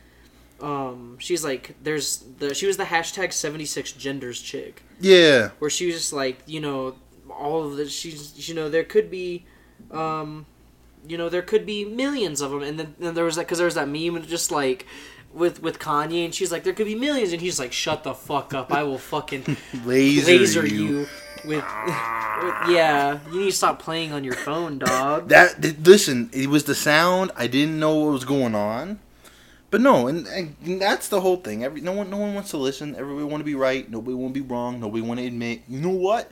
um 0.61 1.17
she's 1.19 1.43
like 1.43 1.75
there's 1.83 2.19
the 2.39 2.55
she 2.55 2.65
was 2.65 2.77
the 2.77 2.85
hashtag 2.85 3.33
76 3.33 3.93
genders 3.93 4.41
chick 4.41 4.85
yeah 5.01 5.51
where 5.59 5.69
she 5.69 5.87
was 5.87 5.97
just 5.97 6.13
like 6.13 6.39
you 6.47 6.61
know 6.61 6.95
all 7.29 7.65
of 7.65 7.77
the 7.77 7.89
she's 7.89 8.49
you 8.49 8.55
know 8.55 8.69
there 8.69 8.85
could 8.85 9.11
be 9.11 9.45
um 9.91 10.47
you 11.09 11.19
know 11.19 11.29
there 11.29 11.43
could 11.43 11.67
be 11.67 11.85
millions 11.85 12.41
of 12.41 12.53
them 12.53 12.63
and 12.63 12.79
then, 12.79 12.95
then 13.01 13.15
there 13.15 13.25
was 13.25 13.35
that 13.35 13.43
because 13.43 13.59
there 13.59 13.65
was 13.65 13.75
that 13.75 13.89
meme 13.89 14.15
and 14.15 14.29
just 14.29 14.53
like 14.53 14.87
with 15.35 15.61
with 15.61 15.81
Kanye 15.81 16.25
and 16.25 16.33
she's 16.33 16.53
like 16.53 16.63
there 16.63 16.73
could 16.73 16.87
be 16.87 16.95
millions 16.95 17.33
and 17.33 17.41
he's 17.41 17.59
like 17.59 17.73
shut 17.73 18.05
the 18.05 18.15
fuck 18.15 18.55
up 18.55 18.73
I 18.73 18.85
will 18.85 18.99
fucking 18.99 19.57
laser, 19.85 20.31
laser 20.31 20.67
you. 20.67 20.85
you. 20.85 21.07
With, 21.45 21.57
with, 21.57 21.65
yeah, 22.69 23.19
you 23.31 23.41
need 23.41 23.51
to 23.51 23.57
stop 23.57 23.79
playing 23.81 24.13
on 24.13 24.25
your 24.25 24.35
phone, 24.35 24.79
dog. 24.79 25.29
That 25.29 25.61
listen, 25.85 26.31
it 26.33 26.49
was 26.49 26.65
the 26.65 26.75
sound. 26.75 27.33
I 27.37 27.47
didn't 27.47 27.79
know 27.79 27.97
what 27.97 28.13
was 28.13 28.25
going 28.25 28.55
on, 28.55 29.01
but 29.71 29.81
no, 29.81 30.07
and, 30.07 30.27
and 30.27 30.81
that's 30.81 31.09
the 31.09 31.21
whole 31.21 31.37
thing. 31.37 31.65
Every 31.65 31.81
no 31.81 31.93
one, 31.93 32.11
no 32.11 32.19
one 32.19 32.35
wants 32.35 32.51
to 32.51 32.59
listen. 32.59 32.95
Everybody 32.95 33.25
want 33.25 33.41
to 33.41 33.45
be 33.45 33.55
right. 33.55 33.91
Nobody 33.91 34.15
want 34.15 34.35
to 34.35 34.41
be 34.41 34.47
wrong. 34.47 34.81
Nobody 34.81 35.03
want 35.03 35.21
to 35.21 35.27
admit. 35.27 35.63
You 35.69 35.81
know 35.81 35.91
what? 35.91 36.31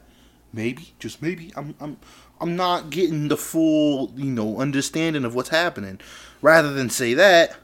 maybe, 0.53 0.94
just 0.99 1.23
maybe, 1.23 1.53
I'm 1.57 1.75
I'm 1.81 1.96
I'm 2.40 2.57
not 2.57 2.90
getting 2.90 3.29
the 3.29 3.37
full, 3.37 4.12
you 4.16 4.31
know, 4.31 4.61
understanding 4.61 5.25
of 5.25 5.35
what's 5.35 5.51
happening. 5.51 6.01
Rather 6.42 6.73
than 6.73 6.90
say 6.90 7.14
that, 7.14 7.57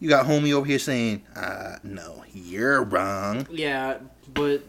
you 0.00 0.08
got 0.08 0.26
homie 0.26 0.52
over 0.52 0.66
here 0.66 0.78
saying, 0.78 1.24
uh, 1.34 1.76
no, 1.82 2.24
you're 2.32 2.82
wrong. 2.82 3.46
Yeah, 3.50 3.98
but 4.32 4.62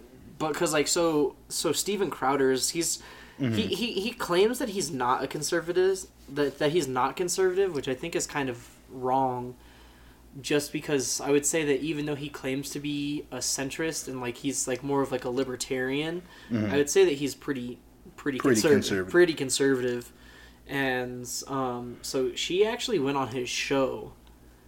but 0.48 0.54
because 0.54 0.74
like 0.74 0.88
so 0.88 1.36
so 1.50 1.72
Steven 1.72 2.10
Crowder's 2.10 2.70
he's 2.70 3.00
mm-hmm. 3.40 3.54
he, 3.54 3.68
he 3.68 3.94
he 4.02 4.12
claims 4.12 4.60
that 4.60 4.70
he's 4.70 4.92
not 4.92 5.24
a 5.24 5.28
conservative 5.28 6.06
that 6.30 6.60
that 6.60 6.72
he's 6.72 6.88
not 6.88 7.16
conservative, 7.16 7.74
which 7.74 7.88
I 7.88 7.94
think 7.94 8.16
is 8.16 8.28
kind 8.28 8.50
of 8.50 8.70
wrong 8.90 9.56
just 10.42 10.74
because 10.74 11.22
I 11.22 11.30
would 11.30 11.46
say 11.46 11.64
that 11.66 11.82
even 11.82 12.06
though 12.06 12.16
he 12.16 12.30
claims 12.30 12.70
to 12.72 12.80
be 12.80 13.26
a 13.32 13.38
centrist 13.38 14.08
and 14.08 14.20
like 14.20 14.38
he's 14.38 14.68
like 14.68 14.84
more 14.84 15.02
of 15.02 15.12
like 15.12 15.26
a 15.26 15.30
libertarian, 15.30 16.24
mm-hmm. 16.52 16.74
I 16.74 16.78
would 16.78 16.90
say 16.90 17.06
that 17.06 17.14
he's 17.14 17.36
pretty 17.36 17.80
pretty, 18.16 18.40
pretty 18.40 18.56
conservative, 18.56 18.82
conservative, 18.82 19.12
pretty 19.12 19.34
conservative. 19.34 20.12
And 20.68 21.30
um, 21.48 21.98
so 22.02 22.34
she 22.36 22.66
actually 22.66 23.00
went 23.00 23.18
on 23.18 23.30
his 23.30 23.50
show. 23.50 24.14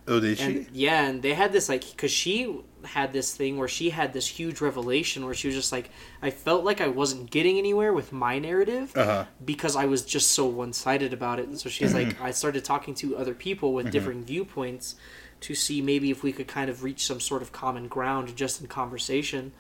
Oh, 0.08 0.20
did 0.20 0.40
and, 0.40 0.66
she? 0.66 0.68
Yeah, 0.74 1.08
and 1.08 1.22
they 1.22 1.34
had 1.34 1.52
this 1.52 1.70
like 1.70 1.90
because 1.90 2.12
she 2.12 2.60
had 2.86 3.14
this 3.14 3.36
thing 3.36 3.58
where 3.58 3.68
she 3.68 3.90
had 3.90 4.14
this 4.14 4.28
huge 4.28 4.62
revelation 4.62 5.26
where 5.26 5.34
she 5.34 5.48
was 5.48 5.56
just 5.56 5.72
like, 5.72 5.90
I 6.22 6.30
felt 6.30 6.64
like 6.64 6.82
I 6.82 6.88
wasn't 6.88 7.30
getting 7.32 7.58
anywhere 7.58 7.94
with 7.94 8.12
my 8.12 8.40
narrative 8.40 8.96
uh-huh. 8.96 9.26
because 9.44 9.76
I 9.76 9.86
was 9.86 10.04
just 10.04 10.32
so 10.32 10.46
one 10.46 10.74
sided 10.74 11.14
about 11.14 11.40
it. 11.40 11.48
And 11.48 11.60
so 11.60 11.70
she's 11.70 11.94
like, 11.94 12.20
I 12.22 12.32
started 12.32 12.64
talking 12.64 12.94
to 12.96 13.18
other 13.18 13.34
people 13.34 13.74
with 13.74 13.86
mm-hmm. 13.86 13.92
different 13.92 14.28
viewpoints 14.28 14.96
to 15.42 15.54
see 15.54 15.82
maybe 15.82 16.10
if 16.12 16.24
we 16.24 16.32
could 16.32 16.48
kind 16.48 16.70
of 16.70 16.84
reach 16.84 17.06
some 17.06 17.20
sort 17.20 17.42
of 17.42 17.52
common 17.52 17.88
ground 17.88 18.36
just 18.36 18.62
in 18.62 18.68
conversation 18.68 19.52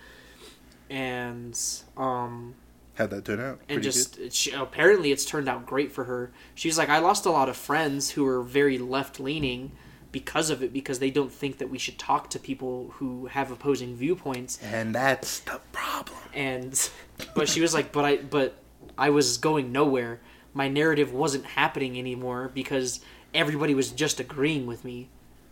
and 0.90 1.60
um 1.98 2.56
had 2.96 3.10
that 3.10 3.26
turn 3.26 3.40
out 3.40 3.60
and 3.68 3.84
just 3.84 4.32
she, 4.32 4.52
apparently 4.52 5.12
it's 5.12 5.26
turned 5.26 5.50
out 5.50 5.66
great 5.66 5.92
for 5.92 6.06
her 6.06 6.32
she's 6.54 6.78
like 6.78 6.90
i 6.90 7.00
lost 7.00 7.26
a 7.26 7.30
lot 7.30 7.50
of 7.50 7.58
friends 7.58 8.12
who 8.12 8.24
were 8.24 8.42
very 8.42 8.78
left 8.78 9.20
leaning 9.20 9.72
because 10.15 10.49
of 10.49 10.63
it 10.63 10.71
because 10.71 10.99
they 10.99 11.12
don't 11.12 11.32
think 11.32 11.58
that 11.58 11.69
we 11.69 11.78
should 11.78 11.99
talk 11.99 12.30
to 12.30 12.39
people 12.39 12.93
who 12.99 13.25
have 13.25 13.51
opposing 13.51 13.95
viewpoints 13.95 14.58
and 14.63 14.95
that's 14.95 15.39
the 15.41 15.60
problem 15.73 16.17
and 16.34 16.89
but 17.36 17.49
she 17.49 17.60
was 17.60 17.73
like 17.73 17.91
but 17.91 18.06
i 18.06 18.15
but 18.15 18.56
i 18.97 19.10
was 19.10 19.38
going 19.38 19.73
nowhere 19.73 20.21
my 20.54 20.69
narrative 20.69 21.12
wasn't 21.12 21.43
happening 21.43 21.99
anymore 21.99 22.49
because 22.54 23.01
everybody 23.34 23.75
was 23.75 23.91
just 23.91 24.21
agreeing 24.21 24.65
with 24.65 24.86
me 24.86 25.10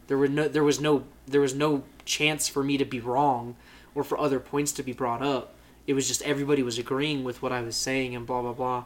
there 0.07 0.17
were 0.17 0.27
no 0.27 0.47
there 0.47 0.63
was 0.63 0.79
no 0.79 1.03
there 1.27 1.41
was 1.41 1.55
no 1.55 1.83
chance 2.05 2.47
for 2.47 2.63
me 2.63 2.77
to 2.77 2.85
be 2.85 2.99
wrong 2.99 3.55
or 3.95 4.03
for 4.03 4.19
other 4.19 4.39
points 4.39 4.71
to 4.73 4.83
be 4.83 4.93
brought 4.93 5.21
up. 5.21 5.55
It 5.87 5.93
was 5.93 6.07
just 6.07 6.21
everybody 6.23 6.63
was 6.63 6.77
agreeing 6.77 7.23
with 7.23 7.41
what 7.41 7.51
I 7.51 7.61
was 7.61 7.75
saying 7.75 8.15
and 8.15 8.25
blah 8.25 8.41
blah 8.41 8.53
blah. 8.53 8.85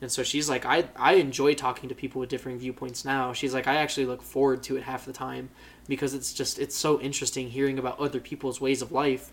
And 0.00 0.12
so 0.12 0.22
she's 0.22 0.48
like, 0.48 0.66
I, 0.66 0.84
I 0.96 1.14
enjoy 1.14 1.54
talking 1.54 1.88
to 1.88 1.94
people 1.94 2.20
with 2.20 2.28
differing 2.28 2.58
viewpoints 2.58 3.04
now. 3.04 3.32
She's 3.32 3.54
like, 3.54 3.66
I 3.66 3.76
actually 3.76 4.04
look 4.06 4.22
forward 4.22 4.62
to 4.64 4.76
it 4.76 4.82
half 4.82 5.06
the 5.06 5.12
time 5.12 5.48
because 5.88 6.12
it's 6.12 6.34
just, 6.34 6.58
it's 6.58 6.76
so 6.76 7.00
interesting 7.00 7.48
hearing 7.48 7.78
about 7.78 7.98
other 7.98 8.20
people's 8.20 8.60
ways 8.60 8.82
of 8.82 8.92
life 8.92 9.32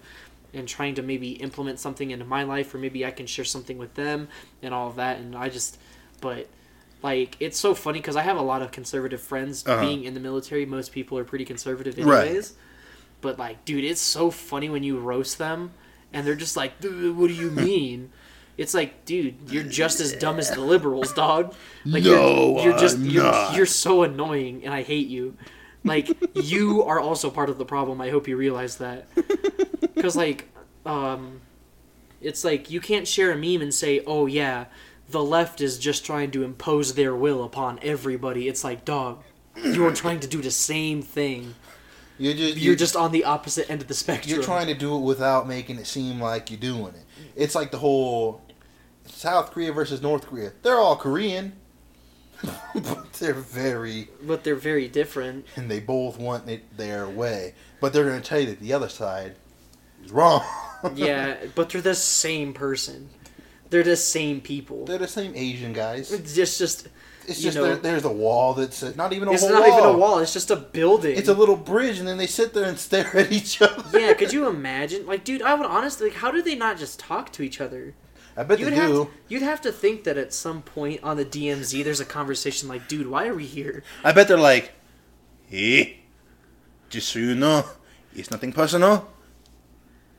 and 0.54 0.66
trying 0.68 0.96
to 0.96 1.02
maybe 1.02 1.32
implement 1.32 1.80
something 1.80 2.12
into 2.12 2.24
my 2.24 2.44
life 2.44 2.74
or 2.74 2.78
maybe 2.78 3.06
I 3.06 3.12
can 3.12 3.26
share 3.26 3.44
something 3.44 3.78
with 3.78 3.96
them 3.96 4.30
and 4.62 4.74
all 4.74 4.88
of 4.88 4.96
that. 4.96 5.18
And 5.20 5.36
I 5.36 5.50
just, 5.50 5.78
but 6.22 6.48
like, 7.02 7.36
it's 7.42 7.60
so 7.60 7.76
funny 7.76 8.00
because 8.00 8.16
I 8.16 8.22
have 8.22 8.38
a 8.38 8.42
lot 8.42 8.62
of 8.62 8.72
conservative 8.72 9.20
friends 9.22 9.68
Uh-huh. 9.68 9.82
being 9.82 10.06
in 10.06 10.14
the 10.14 10.22
military. 10.22 10.66
Most 10.66 10.94
people 10.94 11.18
are 11.18 11.26
pretty 11.26 11.44
conservative 11.44 11.98
Right. 11.98 12.28
anyways. 12.28 12.54
But 13.20 13.38
like, 13.38 13.66
dude, 13.66 13.84
it's 13.84 14.00
so 14.02 14.32
funny 14.32 14.70
when 14.70 14.84
you 14.84 14.98
roast 14.98 15.38
them 15.40 15.72
and 16.14 16.26
they're 16.26 16.36
just 16.36 16.56
like, 16.56 16.74
"What 16.82 17.28
do 17.28 17.34
you 17.34 17.50
mean?" 17.52 18.12
It's 18.58 18.74
like, 18.74 19.06
dude, 19.06 19.36
you're 19.50 19.64
just 19.64 20.00
as 20.00 20.14
dumb 20.14 20.38
as 20.40 20.52
the 20.52 20.62
liberals, 20.62 21.12
dog. 21.14 21.56
Like, 21.86 22.04
No, 22.04 22.58
you're, 22.58 22.70
you're 22.70 22.78
just 22.80 22.98
I'm 22.98 23.06
you're, 23.06 23.24
not. 23.24 23.56
you're 23.56 23.66
so 23.66 24.04
annoying, 24.04 24.64
and 24.64 24.74
I 24.74 24.84
hate 24.84 25.08
you. 25.08 25.36
Like, 25.84 26.16
you 26.36 26.84
are 26.84 27.00
also 27.00 27.30
part 27.30 27.50
of 27.50 27.58
the 27.58 27.66
problem. 27.66 28.00
I 28.00 28.10
hope 28.10 28.28
you 28.28 28.38
realize 28.38 28.78
that. 28.78 29.08
Because 29.96 30.16
like, 30.16 30.50
um, 30.86 31.42
it's 32.22 32.44
like 32.44 32.70
you 32.70 32.80
can't 32.80 33.08
share 33.08 33.32
a 33.32 33.36
meme 33.36 33.62
and 33.62 33.74
say, 33.74 34.02
"Oh 34.06 34.26
yeah, 34.28 34.66
the 35.10 35.24
left 35.24 35.60
is 35.60 35.78
just 35.78 36.06
trying 36.06 36.32
to 36.32 36.44
impose 36.44 36.94
their 36.94 37.16
will 37.16 37.44
upon 37.44 37.80
everybody." 37.82 38.48
It's 38.48 38.64
like, 38.64 38.86
dog, 38.86 39.24
you 39.64 39.86
are 39.86 39.92
trying 39.94 40.20
to 40.22 40.28
do 40.28 40.42
the 40.42 40.52
same 40.52 41.02
thing. 41.02 41.56
You're 42.20 42.34
just 42.36 42.58
You're 42.58 42.76
just 42.76 42.96
on 42.96 43.12
the 43.12 43.24
opposite 43.26 43.70
end 43.70 43.82
of 43.82 43.88
the 43.88 43.94
spectrum. 43.96 44.34
you're 44.36 44.44
trying 44.44 44.68
to 44.68 44.76
do 44.76 44.96
it 44.96 45.00
without 45.02 45.48
making 45.48 45.78
it 45.80 45.88
seem 45.88 46.22
like 46.22 46.52
you're 46.52 46.60
doing 46.60 46.94
it. 46.94 47.04
It's 47.36 47.56
like 47.56 47.72
the 47.72 47.80
whole 47.80 48.42
South 49.06 49.52
Korea 49.52 49.72
versus 49.74 50.02
North 50.02 50.28
Korea. 50.28 50.52
They're 50.62 50.78
all 50.80 50.96
Korean, 50.96 51.54
but 52.74 53.14
they're 53.20 53.34
very 53.34 54.10
but 54.22 54.44
they're 54.44 54.56
very 54.56 54.88
different. 54.88 55.46
and 55.56 55.70
they 55.70 55.80
both 55.80 56.18
want 56.20 56.50
it 56.50 56.78
their 56.78 57.08
way. 57.08 57.54
But 57.80 57.94
they're 57.94 58.06
going 58.06 58.22
to 58.22 58.28
tell 58.28 58.40
you 58.40 58.48
that 58.48 58.60
the 58.60 58.74
other 58.74 58.90
side 58.90 59.36
is 60.04 60.12
wrong. 60.12 60.44
Yeah, 60.96 61.38
but 61.56 61.70
they're 61.70 61.80
the 61.80 61.96
same 61.96 62.54
person. 62.54 63.10
They're 63.70 63.84
the 63.84 63.96
same 63.96 64.42
people. 64.42 64.84
they're 64.84 64.98
the 64.98 65.08
same 65.08 65.32
Asian 65.34 65.72
guys. 65.72 66.12
It's 66.12 66.36
just, 66.36 66.60
just 66.60 66.90
It's 67.26 67.38
you 67.40 67.46
just 67.46 67.56
know- 67.56 67.64
there, 67.64 67.76
there's 67.78 68.04
a 68.04 68.12
wall 68.12 68.54
that's 68.54 68.82
not 68.98 69.14
even 69.14 69.30
a 69.30 69.32
wall. 69.32 69.34
it's 69.36 69.44
whole 69.44 69.54
not 69.54 69.62
wall. 69.70 69.78
even 69.80 69.90
a 69.90 69.98
wall. 69.98 70.20
It's 70.20 70.34
just 70.34 70.52
a 70.52 70.58
building. 70.58 71.16
It's 71.18 71.30
a 71.30 71.34
little 71.34 71.56
bridge, 71.56 72.00
and 72.00 72.08
then 72.08 72.18
they 72.18 72.28
sit 72.28 72.54
there 72.54 72.66
and 72.66 72.78
stare 72.88 73.16
at 73.16 73.32
each 73.32 73.62
other. 73.62 73.98
yeah. 73.98 74.12
Could 74.14 74.34
you 74.34 74.46
imagine? 74.50 75.06
Like, 75.06 75.24
dude, 75.24 75.42
I 75.42 75.54
would 75.54 75.66
honestly. 75.66 76.10
Like, 76.10 76.18
how 76.18 76.32
do 76.32 76.42
they 76.42 76.56
not 76.56 76.78
just 76.78 77.00
talk 77.00 77.32
to 77.32 77.44
each 77.44 77.62
other? 77.62 77.94
I 78.36 78.44
bet 78.44 78.60
You 78.60 78.66
they 78.66 78.72
would 78.72 78.80
have 78.80 78.90
do. 78.90 79.06
to, 79.06 79.12
you'd 79.28 79.42
have 79.44 79.62
to 79.62 79.72
think 79.72 80.04
that 80.06 80.18
at 80.18 80.34
some 80.34 80.62
point 80.64 81.04
on 81.04 81.18
the 81.18 81.26
DMZ, 81.26 81.84
there's 81.84 82.00
a 82.00 82.06
conversation 82.06 82.68
like, 82.68 82.88
dude, 82.88 83.08
why 83.08 83.28
are 83.28 83.36
we 83.36 83.46
here? 83.46 83.84
I 84.04 84.12
bet 84.12 84.28
they're 84.28 84.38
like, 84.38 84.72
hey, 85.48 86.00
just 86.90 87.10
so 87.10 87.20
you 87.20 87.36
know, 87.36 87.66
it's 88.16 88.32
nothing 88.32 88.52
personal. 88.54 89.08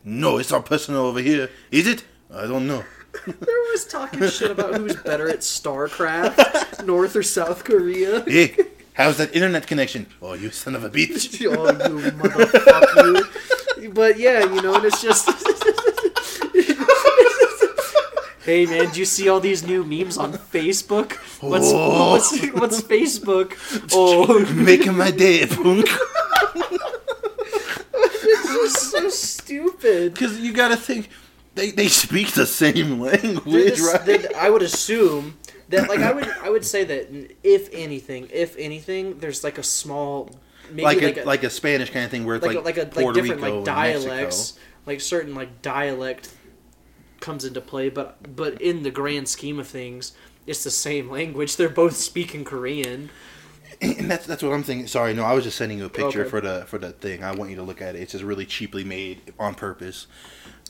No, 0.05 0.39
it's 0.39 0.51
not 0.51 0.67
personal 0.67 1.07
over 1.07 1.21
here. 1.21 1.51
Is 1.71 1.87
it? 1.87 2.05
I 2.33 2.47
don't 2.47 2.67
know. 2.67 2.85
there 3.27 3.61
was 3.73 3.85
talking 3.87 4.29
shit 4.29 4.51
about 4.51 4.75
who's 4.77 4.97
better 4.97 5.29
at 5.29 5.39
StarCraft, 5.41 6.85
North 6.87 7.17
or 7.17 7.23
South 7.23 7.65
Korea. 7.65 8.23
Hey, 8.25 8.57
how's 8.95 9.19
that 9.19 9.35
internet 9.35 9.67
connection? 9.67 10.07
Oh, 10.21 10.35
you 10.35 10.51
son 10.51 10.75
of 10.75 10.85
a 10.85 10.91
bitch. 10.91 11.41
oh, 11.57 11.71
you 11.71 12.11
motherfucker. 12.13 13.83
you. 13.83 13.91
But 13.91 14.19
yeah, 14.19 14.41
you 14.41 14.61
know, 14.63 14.75
and 14.75 14.85
it's 14.85 15.01
just. 15.03 15.29
Hey 18.45 18.67
man, 18.67 18.91
do 18.91 18.99
you 19.01 19.05
see 19.05 19.29
all 19.29 19.41
these 19.41 19.67
new 19.67 19.85
memes 19.85 20.19
on 20.19 20.33
Facebook? 20.33 21.13
What's 21.41 21.67
Oh. 21.73 22.11
what's, 22.13 22.47
what's 22.53 22.81
Facebook? 22.83 23.55
Oh, 23.93 24.45
Making 24.55 24.97
my 24.97 25.11
day, 25.11 25.47
punk. 25.47 25.89
it's 27.95 28.91
so 28.91 29.09
stupid. 29.09 30.15
Because 30.15 30.39
you 30.41 30.53
gotta 30.53 30.77
think, 30.77 31.09
they, 31.55 31.71
they 31.71 31.89
speak 31.89 32.33
the 32.33 32.47
same 32.47 33.01
language, 33.01 33.77
just- 33.77 34.07
right? 34.07 34.35
I 34.35 34.51
would 34.51 34.63
assume 34.63 35.37
that, 35.69 35.89
like, 35.89 36.01
I 36.01 36.13
would, 36.13 36.29
I 36.43 36.51
would 36.51 36.65
say 36.65 36.85
that 36.85 37.35
if 37.43 37.69
anything, 37.73 38.29
if 38.33 38.57
anything, 38.59 39.19
there's 39.19 39.43
like 39.45 39.59
a 39.59 39.63
small, 39.63 40.31
maybe 40.71 40.83
like, 40.83 41.03
like, 41.03 41.17
a, 41.19 41.23
a, 41.23 41.25
like 41.25 41.45
a 41.45 41.51
Spanish 41.51 41.91
kind 41.91 42.05
of 42.05 42.11
thing 42.11 42.25
where 42.25 42.37
it's 42.37 42.47
like, 42.47 42.57
like, 42.65 42.77
a, 42.77 42.83
like 42.83 42.97
a 42.97 43.01
like 43.05 43.15
different 43.15 43.43
Rico 43.43 43.57
like 43.59 43.65
dialects, 43.65 44.59
like 44.87 45.01
certain 45.01 45.35
like 45.35 45.63
dialect 45.63 46.33
comes 47.25 47.45
into 47.45 47.61
play, 47.61 47.89
but 47.89 48.37
but 48.37 48.61
in 48.61 48.83
the 48.85 48.91
grand 48.91 49.29
scheme 49.29 49.59
of 49.59 49.67
things, 49.67 50.13
it's 50.47 50.63
the 50.63 50.71
same 50.71 51.11
language. 51.11 51.57
They're 51.59 51.69
both 51.69 51.97
speaking 51.97 52.45
Korean. 52.45 53.11
And 53.83 54.09
that's 54.11 54.25
that's 54.25 54.43
what 54.43 54.53
I'm 54.53 54.63
thinking. 54.63 54.87
Sorry, 54.87 55.13
no, 55.15 55.25
I 55.25 55.33
was 55.35 55.43
just 55.45 55.59
sending 55.59 55.79
you 55.79 55.85
a 55.87 55.91
picture 55.91 56.21
Okay. 56.23 56.31
for 56.31 56.41
the 56.41 56.65
for 56.67 56.79
the 56.79 56.93
thing. 56.93 57.25
I 57.25 57.33
want 57.33 57.51
you 57.51 57.57
to 57.57 57.63
look 57.63 57.83
at 57.83 57.97
it. 57.97 58.03
It's 58.03 58.13
just 58.13 58.23
really 58.25 58.47
cheaply 58.47 58.85
made 58.85 59.33
on 59.39 59.55
purpose. 59.57 60.07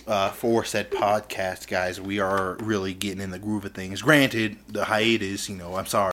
Uh, 0.06 0.30
for 0.30 0.64
said 0.64 0.90
podcast, 0.90 1.66
guys, 1.68 1.98
we 2.00 2.18
are 2.18 2.56
really 2.60 2.92
getting 2.92 3.20
in 3.22 3.30
the 3.30 3.38
groove 3.38 3.64
of 3.64 3.72
things. 3.72 4.02
Granted, 4.02 4.56
the 4.68 4.84
hiatus, 4.84 5.48
you 5.48 5.56
know, 5.56 5.76
I'm 5.76 5.86
sorry. 5.86 6.02